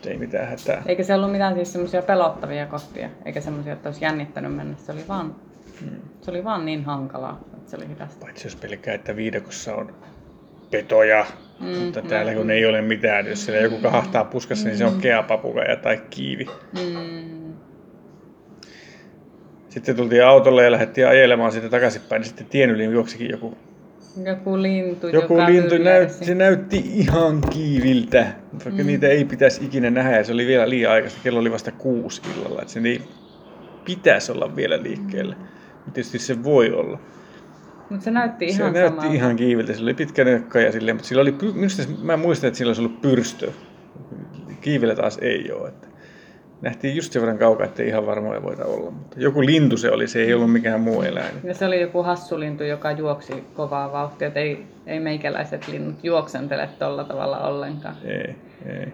Ei 0.08 0.18
mitään 0.18 0.48
hätää. 0.48 0.84
Eikä 0.86 1.04
se 1.04 1.14
ollut 1.16 1.32
mitään 1.32 1.56
siis 1.56 1.72
semmoisia 1.74 2.02
pelottavia 2.02 2.66
kohtia, 2.66 3.10
eikä 3.26 3.42
semmoisia, 3.42 3.74
että 3.74 3.90
olisi 3.90 4.06
jännittänyt 4.06 4.56
mennä. 4.56 4.76
Se 4.78 4.92
oli 4.92 5.02
vaan, 5.08 5.36
Mm. 5.82 5.90
se 6.22 6.32
oli 6.32 6.44
vaan 6.44 6.66
niin 6.66 6.84
hankalaa, 6.86 7.40
että 7.58 7.70
se 7.72 7.78
oli 7.78 7.88
hidasta. 7.90 8.26
Paitsi 8.26 8.48
jos 8.48 8.56
pelkää, 8.56 8.94
että 8.94 9.16
viidakossa 9.16 9.76
on 9.76 9.94
petoja, 10.72 11.26
Mm, 11.60 11.68
mm, 11.68 11.76
mutta 11.78 12.02
no, 12.02 12.10
täällä 12.10 12.34
kun 12.34 12.44
mm. 12.44 12.50
ei 12.50 12.66
ole 12.66 12.82
mitään, 12.82 13.28
jos 13.28 13.46
siellä 13.46 13.62
joku 13.62 13.78
kahahtaa 13.78 14.24
puskassa, 14.24 14.68
niin 14.68 14.78
se 14.78 14.86
on 14.86 15.02
keapapukaja 15.02 15.76
tai 15.76 16.02
kiivi. 16.10 16.46
Mm. 16.74 17.54
Sitten 19.70 19.96
tultiin 19.96 20.26
autolle 20.26 20.64
ja 20.64 20.72
lähdettiin 20.72 21.08
ajelemaan 21.08 21.52
sitten 21.52 21.72
takaisinpäin, 21.72 22.20
niin 22.20 22.28
sitten 22.28 22.48
tien 22.48 22.70
yli 22.70 22.86
juoksikin 22.86 23.30
joku. 23.30 23.58
Joku 24.26 24.62
lintu, 24.62 25.08
Joku 25.08 25.34
joka 25.34 25.46
lintu, 25.52 25.78
näytti, 25.78 26.26
se 26.26 26.36
näytti 26.36 26.78
ihan 26.78 27.42
kiiviltä, 27.42 28.28
vaikka 28.66 28.84
Mm. 28.84 28.88
niitä 28.88 29.08
ei 29.08 29.26
pitäisi 29.26 29.66
ikinä 29.66 29.90
nähdä 29.90 30.18
ja 30.18 30.24
se 30.24 30.34
oli 30.34 30.48
vielä 30.48 30.70
liian 30.70 30.92
aikaista. 30.92 31.20
Kello 31.24 31.40
oli 31.40 31.52
vasta 31.52 31.72
kuusi 31.72 32.22
illalla, 32.36 32.62
että 32.62 32.74
se 32.74 32.80
ei 32.86 33.02
pitäisi 33.86 34.32
olla 34.32 34.56
vielä 34.56 34.84
liikkeellä. 34.84 35.36
Mutta 35.36 35.59
tietysti 35.94 36.20
se 36.20 36.44
voi 36.44 36.72
olla. 36.72 37.00
Mutta 37.90 38.04
se 38.04 38.12
näytti 38.12 38.52
Se 38.54 38.58
ihan 38.64 38.74
näytti 38.74 38.90
samalta. 38.96 39.14
ihan 39.14 39.36
kiiviltä, 39.36 39.74
sillä 39.74 39.86
oli 39.86 39.94
pitkä 39.94 40.24
nökkä 40.26 40.60
ja 40.60 40.72
silleen, 40.72 40.96
mutta 40.96 41.08
sillä 41.08 41.22
oli, 41.22 41.36
minusta 41.54 41.84
se- 41.84 41.90
mä 42.02 42.18
muistan, 42.18 42.48
että 42.48 42.58
sillä 42.58 42.70
olisi 42.70 42.82
ollut 42.82 43.02
pyrstö. 43.02 43.52
Kiivillä 44.62 44.96
taas 44.96 45.18
ei 45.22 45.52
ole. 45.52 45.68
Että 45.70 45.88
nähtiin 46.62 46.96
just 46.96 47.12
sen 47.14 47.22
verran 47.22 47.38
kaukaa, 47.38 47.66
että 47.66 47.84
ihan 47.84 48.06
varmoja 48.06 48.44
voida 48.44 48.66
olla. 48.66 48.92
Mutta 48.92 49.20
joku 49.20 49.46
lintu 49.46 49.78
se 49.78 49.92
oli, 49.92 50.08
se 50.08 50.22
ei 50.22 50.34
ollut 50.34 50.52
mikään 50.52 50.82
muu 50.82 51.02
eläin. 51.02 51.36
Ja 51.44 51.54
se 51.54 51.66
oli 51.66 51.82
joku 51.82 52.04
hassulintu, 52.04 52.64
joka 52.64 52.92
juoksi 52.92 53.34
kovaa 53.54 53.92
vauhtia, 53.92 54.28
että 54.28 54.40
ei, 54.40 54.66
ei 54.88 55.00
meikäläiset 55.00 55.68
linnut 55.68 55.96
juoksentele 56.04 56.70
tolla 56.80 57.04
tavalla 57.04 57.40
ollenkaan. 57.40 57.96
Ei, 58.06 58.36
ei. 58.66 58.88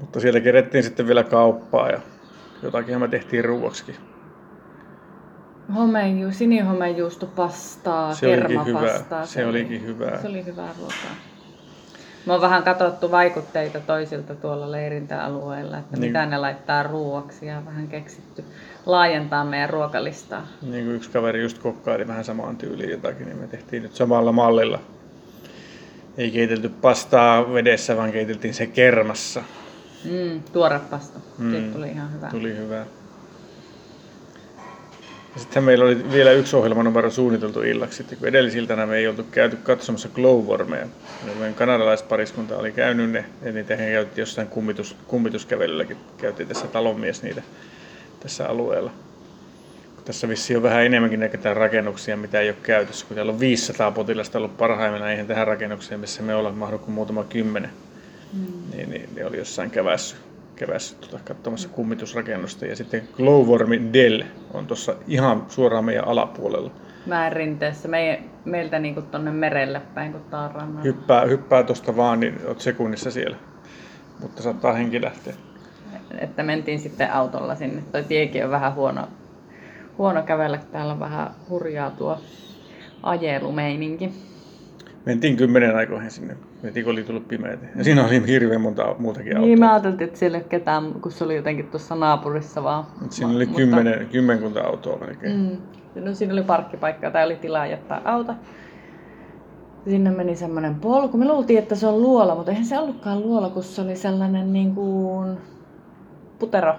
Mutta 0.00 0.20
siellä 0.20 0.40
kerettiin 0.40 0.84
sitten 0.84 1.06
vielä 1.06 1.24
kauppaa 1.24 1.90
ja 1.90 2.00
jotakinhan 2.62 3.00
me 3.00 3.08
tehtiin 3.08 3.44
ruuaksikin. 3.44 3.94
Homeju, 5.74 6.32
sinihomejuustopastaa, 6.32 8.14
Se 8.14 8.26
kermapastaa. 8.26 8.80
hyvää. 8.80 9.26
Se 9.26 9.46
olikin 9.46 9.82
hyvää. 9.86 10.22
Se 10.22 10.28
oli 10.28 10.44
hyvää 10.44 10.68
ruokaa. 10.78 11.16
Me 12.26 12.32
on 12.32 12.40
vähän 12.40 12.62
katsottu 12.62 13.10
vaikutteita 13.10 13.80
toisilta 13.80 14.34
tuolla 14.34 14.72
leirintäalueella, 14.72 15.78
että 15.78 15.96
Niin. 15.96 16.00
mitä 16.10 16.26
ne 16.26 16.38
laittaa 16.38 16.82
ruuaksi 16.82 17.46
ja 17.46 17.62
vähän 17.66 17.88
keksitty 17.88 18.44
laajentaa 18.86 19.44
meidän 19.44 19.70
ruokalistaa. 19.70 20.46
Niin 20.62 20.84
kuin 20.84 20.96
yksi 20.96 21.10
kaveri 21.10 21.42
just 21.42 21.58
kokkaili 21.58 22.08
vähän 22.08 22.24
samaan 22.24 22.56
tyyliin 22.56 22.90
jotakin, 22.90 23.26
niin 23.26 23.38
me 23.38 23.46
tehtiin 23.46 23.82
nyt 23.82 23.94
samalla 23.94 24.32
mallilla. 24.32 24.78
Ei 26.18 26.30
keitelty 26.30 26.68
pastaa 26.68 27.52
vedessä, 27.54 27.96
vaan 27.96 28.12
keiteltiin 28.12 28.54
se 28.54 28.66
kermassa. 28.66 29.42
Mm, 30.04 30.42
tuore 30.52 30.80
pasta. 30.90 31.18
Mm. 31.38 31.50
Siitä 31.50 31.72
tuli 31.72 31.88
ihan 31.88 32.12
hyvä. 32.14 32.28
Tuli 32.30 32.56
hyvää. 32.56 32.84
Ja 35.34 35.40
sitten 35.40 35.64
meillä 35.64 35.84
oli 35.84 36.12
vielä 36.12 36.32
yksi 36.32 36.56
ohjelmanumero 36.56 37.10
suunniteltu 37.10 37.62
illaksi, 37.62 37.96
sitten 37.96 38.18
kun 38.18 38.28
edellisiltänä 38.28 38.86
me 38.86 38.96
ei 38.96 39.08
oltu 39.08 39.22
käyty 39.22 39.56
katsomassa 39.56 40.08
glowwormeja. 40.08 40.86
Ja 41.26 41.34
Meidän 41.34 41.54
kanadalaispariskunta 41.54 42.56
oli 42.56 42.72
käynyt 42.72 43.10
ne, 43.10 43.24
ja 43.42 43.52
niitä 43.52 43.76
he 43.76 43.90
käytti 43.90 44.20
jossain 44.20 44.48
kummitus, 44.48 44.96
kummituskävelylläkin. 45.06 45.96
Käytiin 46.16 46.48
tässä 46.48 46.66
talonmies 46.66 47.22
niitä 47.22 47.42
tässä 48.20 48.48
alueella. 48.48 48.90
Tässä 50.04 50.28
vissiin 50.28 50.56
on 50.56 50.62
vähän 50.62 50.86
enemmänkin 50.86 51.20
näitä 51.20 51.54
rakennuksia, 51.54 52.16
mitä 52.16 52.40
ei 52.40 52.48
ole 52.48 52.56
käytössä. 52.62 53.06
Kun 53.06 53.14
täällä 53.14 53.32
on 53.32 53.40
500 53.40 53.90
potilasta 53.90 54.38
ollut 54.38 54.56
parhaimmillaan, 54.56 55.10
eihän 55.10 55.26
tähän 55.26 55.46
rakennukseen, 55.46 56.00
missä 56.00 56.22
me 56.22 56.34
ollaan 56.34 56.54
mahdu 56.54 56.78
kuin 56.78 56.94
muutama 56.94 57.24
kymmenen. 57.24 57.70
Mm. 58.32 58.46
Niin, 58.76 58.90
niin, 58.90 59.08
ne 59.14 59.24
oli 59.24 59.38
jossain 59.38 59.70
kävässyt, 59.70 60.20
kävässyt 60.58 61.00
tuota, 61.00 61.18
katsomassa 61.24 61.68
kummitusrakennusta. 61.68 62.66
Ja 62.66 62.76
sitten 62.76 63.08
Glowwormi 63.16 63.92
Dell 63.92 64.22
on 64.54 64.66
tuossa 64.66 64.94
ihan 65.06 65.44
suoraan 65.48 65.84
meidän 65.84 66.08
alapuolella. 66.08 66.70
Mäen 67.06 67.32
rinteessä, 67.32 67.88
me, 67.88 68.22
meiltä 68.44 68.78
niin 68.78 69.02
tuonne 69.02 69.30
merelle 69.30 69.80
päin, 69.94 70.12
kun 70.12 70.22
rannalla. 70.30 70.82
Hyppää, 70.82 71.24
hyppää 71.24 71.62
tuosta 71.62 71.96
vaan, 71.96 72.20
niin 72.20 72.38
oot 72.46 72.60
sekunnissa 72.60 73.10
siellä. 73.10 73.36
Mutta 74.20 74.42
saattaa 74.42 74.72
henki 74.72 75.02
lähteä. 75.02 75.34
Että 76.18 76.42
mentiin 76.42 76.80
sitten 76.80 77.12
autolla 77.12 77.54
sinne. 77.54 77.82
Toi 77.92 78.04
tiekin 78.04 78.44
on 78.44 78.50
vähän 78.50 78.74
huono, 78.74 79.08
huono 79.98 80.22
kävellä, 80.22 80.58
täällä 80.72 80.92
on 80.92 81.00
vähän 81.00 81.30
hurjaa 81.48 81.90
tuo 81.90 82.18
ajelumeininki. 83.02 84.27
Mentiin 85.06 85.36
kymmenen 85.36 85.76
aikoihin 85.76 86.10
sinne. 86.10 86.36
Mentiin, 86.62 86.84
kun 86.84 86.92
oli 86.92 87.02
tullut 87.02 87.28
pimeätä. 87.28 87.66
Ja 87.76 87.84
siinä 87.84 88.06
oli 88.06 88.26
hirveän 88.26 88.60
monta 88.60 88.94
muutakin 88.98 89.36
autoa. 89.36 89.46
Niin, 89.46 89.58
mä 89.58 89.70
ajattelin, 89.72 90.02
että 90.02 90.18
siellä 90.18 90.38
ei 90.38 90.42
ole 90.42 90.48
ketään, 90.48 90.92
kun 90.92 91.12
se 91.12 91.24
oli 91.24 91.36
jotenkin 91.36 91.66
tuossa 91.66 91.94
naapurissa 91.94 92.62
vaan. 92.62 92.84
Mut 93.00 93.12
siinä 93.12 93.32
oli 93.32 93.44
mutta... 93.46 93.56
kymmenen, 93.56 94.08
kymmenkunta 94.12 94.60
autoa 94.60 94.98
melkein. 94.98 95.60
Mm. 95.94 96.04
No, 96.04 96.14
siinä 96.14 96.32
oli 96.32 96.42
parkkipaikka 96.42 97.10
tai 97.10 97.24
oli 97.24 97.36
tilaa 97.36 97.66
jättää 97.66 98.00
auto. 98.04 98.34
Sinne 99.84 100.10
meni 100.10 100.36
semmoinen 100.36 100.74
polku. 100.74 101.16
Me 101.16 101.24
luultiin, 101.24 101.58
että 101.58 101.74
se 101.74 101.86
on 101.86 102.02
luola, 102.02 102.34
mutta 102.34 102.50
eihän 102.50 102.66
se 102.66 102.78
ollutkaan 102.78 103.20
luola, 103.20 103.50
kun 103.50 103.62
se 103.62 103.82
oli 103.82 103.96
sellainen 103.96 104.52
niin 104.52 104.74
kuin 104.74 105.38
putero. 106.38 106.74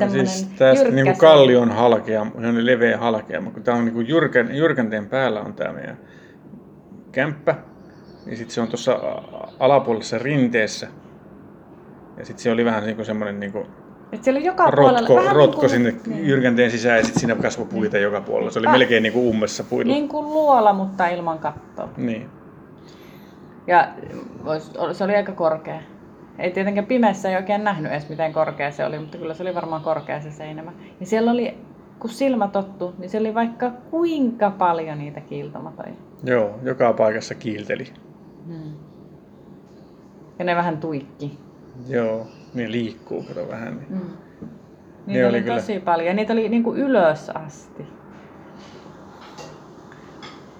No, 0.00 0.10
siis 0.10 0.50
tästä 0.58 0.90
niin 0.90 1.06
kuin 1.06 1.18
kallion 1.18 1.70
halkea, 1.70 2.20
on 2.34 2.66
leveä 2.66 2.98
halkea, 2.98 3.42
kun 3.42 3.62
tämä 3.62 3.76
on 3.76 3.84
niin 3.84 3.94
kuin 3.94 4.08
jyrkän, 4.08 4.56
jyrkänteen 4.56 5.06
päällä 5.06 5.40
on 5.40 5.54
tämä 5.54 5.72
meidän 5.72 5.96
kämppä. 7.12 7.54
Ja 8.26 8.36
sitten 8.36 8.54
se 8.54 8.60
on 8.60 8.68
tuossa 8.68 8.92
alapuolisessa 9.60 10.18
rinteessä. 10.18 10.88
Ja 12.16 12.24
sitten 12.24 12.42
se 12.42 12.50
oli 12.50 12.64
vähän 12.64 12.84
niin 12.84 12.96
kuin 12.96 13.06
semmoinen 13.06 13.40
niin 13.40 13.52
kuin 13.52 13.66
et 14.12 14.24
siellä 14.24 14.40
joka 14.40 14.64
rotko, 14.64 14.76
puolella, 14.76 15.22
vähän 15.22 15.36
rotko 15.36 15.66
niin 15.66 15.82
kuin, 15.82 15.92
sinne 15.92 16.16
niin. 16.16 16.28
jyrkänteen 16.28 16.70
sisään 16.70 16.98
ja 16.98 17.04
sitten 17.04 17.20
siinä 17.20 17.34
kasvoi 17.34 17.66
puita 17.66 17.96
niin. 17.96 18.02
joka 18.02 18.20
puolella. 18.20 18.50
Se 18.50 18.58
oli 18.58 18.66
ah, 18.66 18.72
melkein 18.72 19.02
niin 19.02 19.12
kuin 19.12 19.26
ummessa 19.26 19.64
puilla. 19.64 19.92
Niin 19.92 20.08
kuin 20.08 20.26
luola, 20.26 20.72
mutta 20.72 21.08
ilman 21.08 21.38
kattoa. 21.38 21.88
Niin. 21.96 22.28
Ja 23.66 23.88
se 24.92 25.04
oli 25.04 25.16
aika 25.16 25.32
korkea. 25.32 25.80
Ei 26.38 26.50
tietenkään 26.50 26.86
pimeässä 26.86 27.30
ei 27.30 27.36
oikein 27.36 27.64
nähnyt 27.64 27.92
edes 27.92 28.08
miten 28.08 28.32
korkea 28.32 28.70
se 28.70 28.84
oli, 28.84 28.98
mutta 28.98 29.18
kyllä 29.18 29.34
se 29.34 29.42
oli 29.42 29.54
varmaan 29.54 29.82
korkea 29.82 30.20
se 30.20 30.30
seinämä. 30.30 30.72
Ja 31.00 31.06
siellä 31.06 31.30
oli, 31.30 31.58
kun 32.02 32.10
silmä 32.10 32.48
tottu, 32.48 32.94
niin 32.98 33.10
siellä 33.10 33.26
oli 33.26 33.34
vaikka 33.34 33.70
kuinka 33.90 34.50
paljon 34.50 34.98
niitä 34.98 35.20
kiiltomatoja. 35.20 35.92
Joo, 36.24 36.58
joka 36.62 36.92
paikassa 36.92 37.34
kiilteli. 37.34 37.92
Hmm. 38.46 38.72
Ja 40.38 40.44
ne 40.44 40.56
vähän 40.56 40.78
tuikki. 40.78 41.38
Joo, 41.88 42.26
niin 42.54 42.72
liikkuu, 42.72 43.22
kato 43.22 43.48
vähän. 43.48 43.76
Niin. 43.76 43.86
Mm. 43.90 44.00
Niitä 45.06 45.20
ne 45.22 45.26
oli, 45.26 45.38
oli 45.38 45.46
tosi 45.46 45.72
kyllä... 45.72 45.84
paljon. 45.84 46.06
Ja 46.06 46.14
niitä 46.14 46.32
oli 46.32 46.48
niinku 46.48 46.74
ylös 46.74 47.30
asti. 47.30 47.86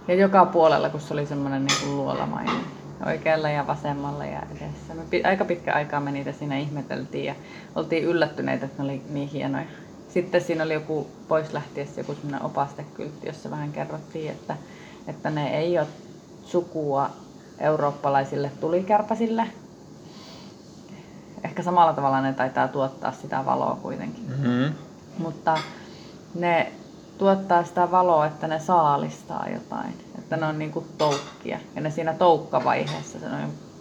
Ja 0.08 0.14
joka 0.14 0.44
puolella, 0.44 0.88
kun 0.88 1.00
se 1.00 1.14
oli 1.14 1.26
semmoinen 1.26 1.64
niinku 1.64 1.96
luolamainen. 1.96 2.64
Oikealla 3.06 3.50
ja 3.50 3.66
vasemmalla 3.66 4.24
ja 4.24 4.42
edessä. 4.56 4.94
Me 4.94 5.04
aika 5.24 5.44
pitkä 5.44 5.72
aikaa 5.72 6.00
me 6.00 6.12
niitä 6.12 6.32
siinä 6.32 6.58
ihmeteltiin 6.58 7.24
ja 7.24 7.34
oltiin 7.74 8.04
yllättyneitä, 8.04 8.66
että 8.66 8.82
ne 8.82 8.88
oli 8.88 9.02
niin 9.10 9.28
hienoja. 9.28 9.66
Sitten 10.14 10.40
siinä 10.40 10.64
oli 10.64 10.74
joku 10.74 11.06
pois 11.28 11.52
lähtiessä 11.52 12.00
joku 12.00 12.14
semmoinen 12.14 12.42
opastekyltti, 12.42 13.26
jossa 13.26 13.50
vähän 13.50 13.72
kerrottiin, 13.72 14.30
että, 14.30 14.56
että 15.06 15.30
ne 15.30 15.58
ei 15.58 15.78
ole 15.78 15.86
sukua 16.44 17.10
eurooppalaisille 17.58 18.50
tulikärpäsille, 18.60 19.46
ehkä 21.44 21.62
samalla 21.62 21.92
tavalla 21.92 22.20
ne 22.20 22.32
taitaa 22.32 22.68
tuottaa 22.68 23.12
sitä 23.12 23.44
valoa 23.46 23.78
kuitenkin. 23.82 24.24
Mm-hmm. 24.28 24.74
Mutta 25.18 25.58
ne 26.34 26.72
tuottaa 27.18 27.64
sitä 27.64 27.90
valoa, 27.90 28.26
että 28.26 28.48
ne 28.48 28.60
saalistaa 28.60 29.46
jotain. 29.52 29.94
Että 30.18 30.36
ne 30.36 30.46
on 30.46 30.58
niinku 30.58 30.86
toukkia. 30.98 31.58
Ja 31.74 31.80
ne 31.80 31.90
siinä 31.90 32.14
toukkavaiheessa 32.14 33.18
se 33.18 33.26
tuot, 33.26 33.71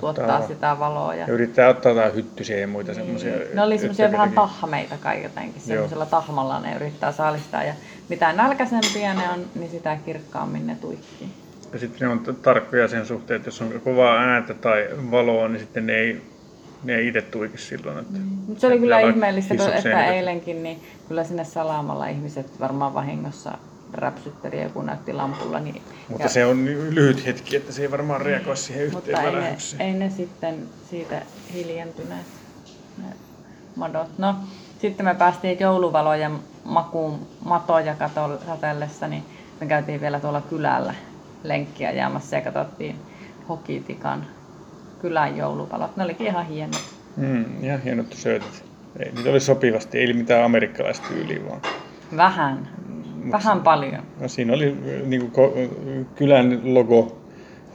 tuottaa 0.00 0.46
sitä 0.46 0.76
valoa. 0.78 1.14
Ja... 1.14 1.20
ja 1.20 1.32
yrittää 1.32 1.68
ottaa 1.68 1.92
jotain 1.92 2.14
hyttysiä 2.14 2.56
ja 2.56 2.68
muita 2.68 2.92
niin. 2.92 2.96
semmoisia. 2.96 3.32
Ne 3.54 3.62
oli 3.62 3.78
semmoisia 3.78 4.12
vähän 4.12 4.32
tahmeita 4.32 4.94
kai 5.02 5.22
jotenkin. 5.22 5.62
Semmoisella 5.62 6.06
tahmalla 6.06 6.60
ne 6.60 6.76
yrittää 6.76 7.12
saalistaa. 7.12 7.64
Ja 7.64 7.74
mitä 8.08 8.32
nälkäisempiä 8.32 9.14
ne 9.14 9.30
on, 9.30 9.44
niin 9.54 9.70
sitä 9.70 9.98
kirkkaammin 10.04 10.66
ne 10.66 10.76
tuikkii. 10.80 11.28
Ja 11.72 11.78
sitten 11.78 12.08
ne 12.08 12.12
on 12.12 12.36
tarkkoja 12.42 12.88
sen 12.88 13.06
suhteen, 13.06 13.36
että 13.36 13.48
jos 13.48 13.62
on 13.62 13.80
kovaa 13.84 14.18
ääntä 14.18 14.54
tai 14.54 14.88
valoa, 15.10 15.48
niin 15.48 15.60
sitten 15.60 15.86
ne 15.86 15.92
ei, 15.92 16.22
ne 16.84 16.94
ei 16.94 17.08
itse 17.08 17.22
tuiki 17.22 17.58
silloin. 17.58 17.98
Että 17.98 18.18
mm. 18.18 18.56
Se 18.56 18.66
oli 18.66 18.78
kyllä 18.78 19.00
ihmeellistä, 19.00 19.54
että 19.54 20.06
eilenkin 20.06 20.62
niin 20.62 20.82
kyllä 21.08 21.24
sinne 21.24 21.44
salamalla 21.44 22.06
ihmiset 22.06 22.60
varmaan 22.60 22.94
vahingossa 22.94 23.58
räpsytteli 23.92 24.62
joku 24.62 24.82
näytti 24.82 25.12
lampulla. 25.12 25.60
Niin, 25.60 25.82
mutta 26.08 26.22
ja, 26.22 26.28
se 26.28 26.46
on 26.46 26.64
lyhyt 26.64 27.26
hetki, 27.26 27.56
että 27.56 27.72
se 27.72 27.82
ei 27.82 27.90
varmaan 27.90 28.20
reagoi 28.20 28.56
siihen 28.56 28.84
yhteen 28.84 29.02
Mutta 29.04 29.22
ei 29.22 29.32
ne, 29.32 29.56
ei 29.78 29.94
ne 29.94 30.10
sitten 30.10 30.68
siitä 30.90 31.22
hiljentyneet 31.52 32.26
ne 32.98 33.04
madot. 33.76 34.18
No, 34.18 34.34
sitten 34.80 35.06
me 35.06 35.14
päästiin 35.14 35.60
jouluvalojen 35.60 36.32
makuun 36.64 37.26
matoja 37.44 37.94
katellessa, 38.46 39.08
niin 39.08 39.22
me 39.60 39.66
käytiin 39.66 40.00
vielä 40.00 40.20
tuolla 40.20 40.40
kylällä 40.40 40.94
lenkkiä 41.42 41.90
jäämässä 41.90 42.36
ja 42.36 42.42
katsottiin 42.42 42.96
Hokitikan 43.48 44.26
kylän 45.00 45.36
joulupalot. 45.36 45.96
Ne 45.96 46.04
olikin 46.04 46.26
ihan 46.26 46.46
hienot. 46.46 46.84
Mm, 47.16 47.64
ihan 47.64 47.82
hienot 47.82 48.12
söötit. 48.12 48.64
Ei, 48.98 49.12
niitä 49.12 49.30
oli 49.30 49.40
sopivasti, 49.40 49.98
ei 49.98 50.12
mitään 50.12 50.44
amerikkalaista 50.44 51.08
tyyliä 51.08 51.48
vaan. 51.48 51.60
Vähän. 52.16 52.68
Vähän 53.32 53.60
paljon. 53.60 54.02
No, 54.20 54.28
siinä 54.28 54.52
oli 54.52 54.76
niin 55.06 55.30
kuin, 55.30 55.70
kylän 56.14 56.74
logo, 56.74 57.18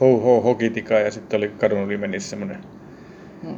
ho 0.00 0.20
ho 0.20 0.40
hokitika 0.40 0.94
ja 0.94 1.10
sitten 1.10 1.38
oli 1.38 1.48
kadun 1.48 1.78
yli 1.78 1.96
meni 1.96 2.20
semmoinen 2.20 2.58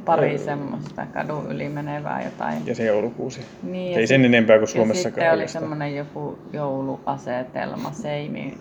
pari 0.04 0.38
semmoista 0.38 1.06
kadun 1.06 1.52
yli 1.52 1.68
menevää 1.68 2.24
jotain. 2.24 2.66
Ja 2.66 2.74
se 2.74 2.84
joulukuusi. 2.84 3.40
Niin, 3.62 3.98
Ei 3.98 4.06
sen 4.06 4.24
enempää 4.24 4.58
kuin 4.58 4.68
Suomessa. 4.68 5.08
Ja 5.08 5.12
sitten 5.12 5.32
oli 5.32 5.48
semmoinen 5.48 5.96
joku 5.96 6.38
jouluasetelma, 6.52 7.92
seimi, 7.92 8.58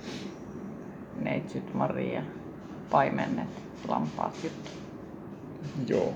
neitsyt, 1.22 1.74
Maria, 1.74 2.22
paimennet, 2.91 3.48
lampaat, 3.88 4.34
juttu. 4.43 4.69
Joo. 5.88 6.13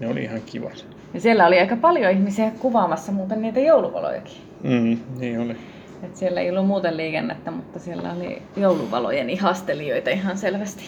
Ne 0.00 0.08
oli 0.08 0.22
ihan 0.22 0.40
kivat. 0.46 0.86
Ja 1.14 1.20
siellä 1.20 1.46
oli 1.46 1.60
aika 1.60 1.76
paljon 1.76 2.12
ihmisiä 2.12 2.50
kuvaamassa 2.58 3.12
muuten 3.12 3.42
niitä 3.42 3.60
jouluvalojakin. 3.60 4.47
Mm, 4.62 4.98
niin 5.18 5.40
oli. 5.40 5.56
Et 6.02 6.16
siellä 6.16 6.40
ei 6.40 6.50
ollut 6.50 6.66
muuten 6.66 6.96
liikennettä, 6.96 7.50
mutta 7.50 7.78
siellä 7.78 8.12
oli 8.12 8.42
jouluvalojen 8.56 9.30
ihastelijoita 9.30 10.10
ihan 10.10 10.38
selvästi. 10.38 10.84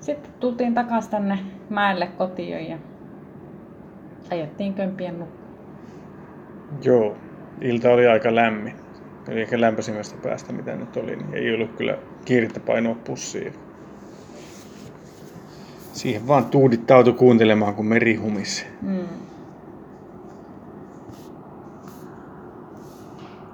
Sitten 0.00 0.32
tultiin 0.40 0.74
takaisin 0.74 1.10
tänne 1.10 1.38
mäelle 1.70 2.06
kotiin 2.06 2.70
ja 2.70 2.78
ajettiin 4.30 4.74
kömpien 4.74 5.18
nukkuun. 5.18 5.40
Joo, 6.82 7.16
ilta 7.60 7.90
oli 7.90 8.06
aika 8.06 8.34
lämmin. 8.34 8.74
Eli 9.28 9.40
ehkä 9.40 9.60
lämpöisimmästä 9.60 10.16
päästä, 10.22 10.52
mitä 10.52 10.76
nyt 10.76 10.96
oli, 10.96 11.16
niin 11.16 11.34
ei 11.34 11.54
ollut 11.54 11.76
kyllä 11.76 11.98
kiirettä 12.24 12.60
painoa 12.60 12.94
pussiin. 12.94 13.54
Siihen 15.92 16.26
vaan 16.26 16.44
tuudittautui 16.44 17.12
kuuntelemaan, 17.12 17.74
kun 17.74 17.86
meri 17.86 18.14
humisi. 18.14 18.66
Mm. 18.82 19.06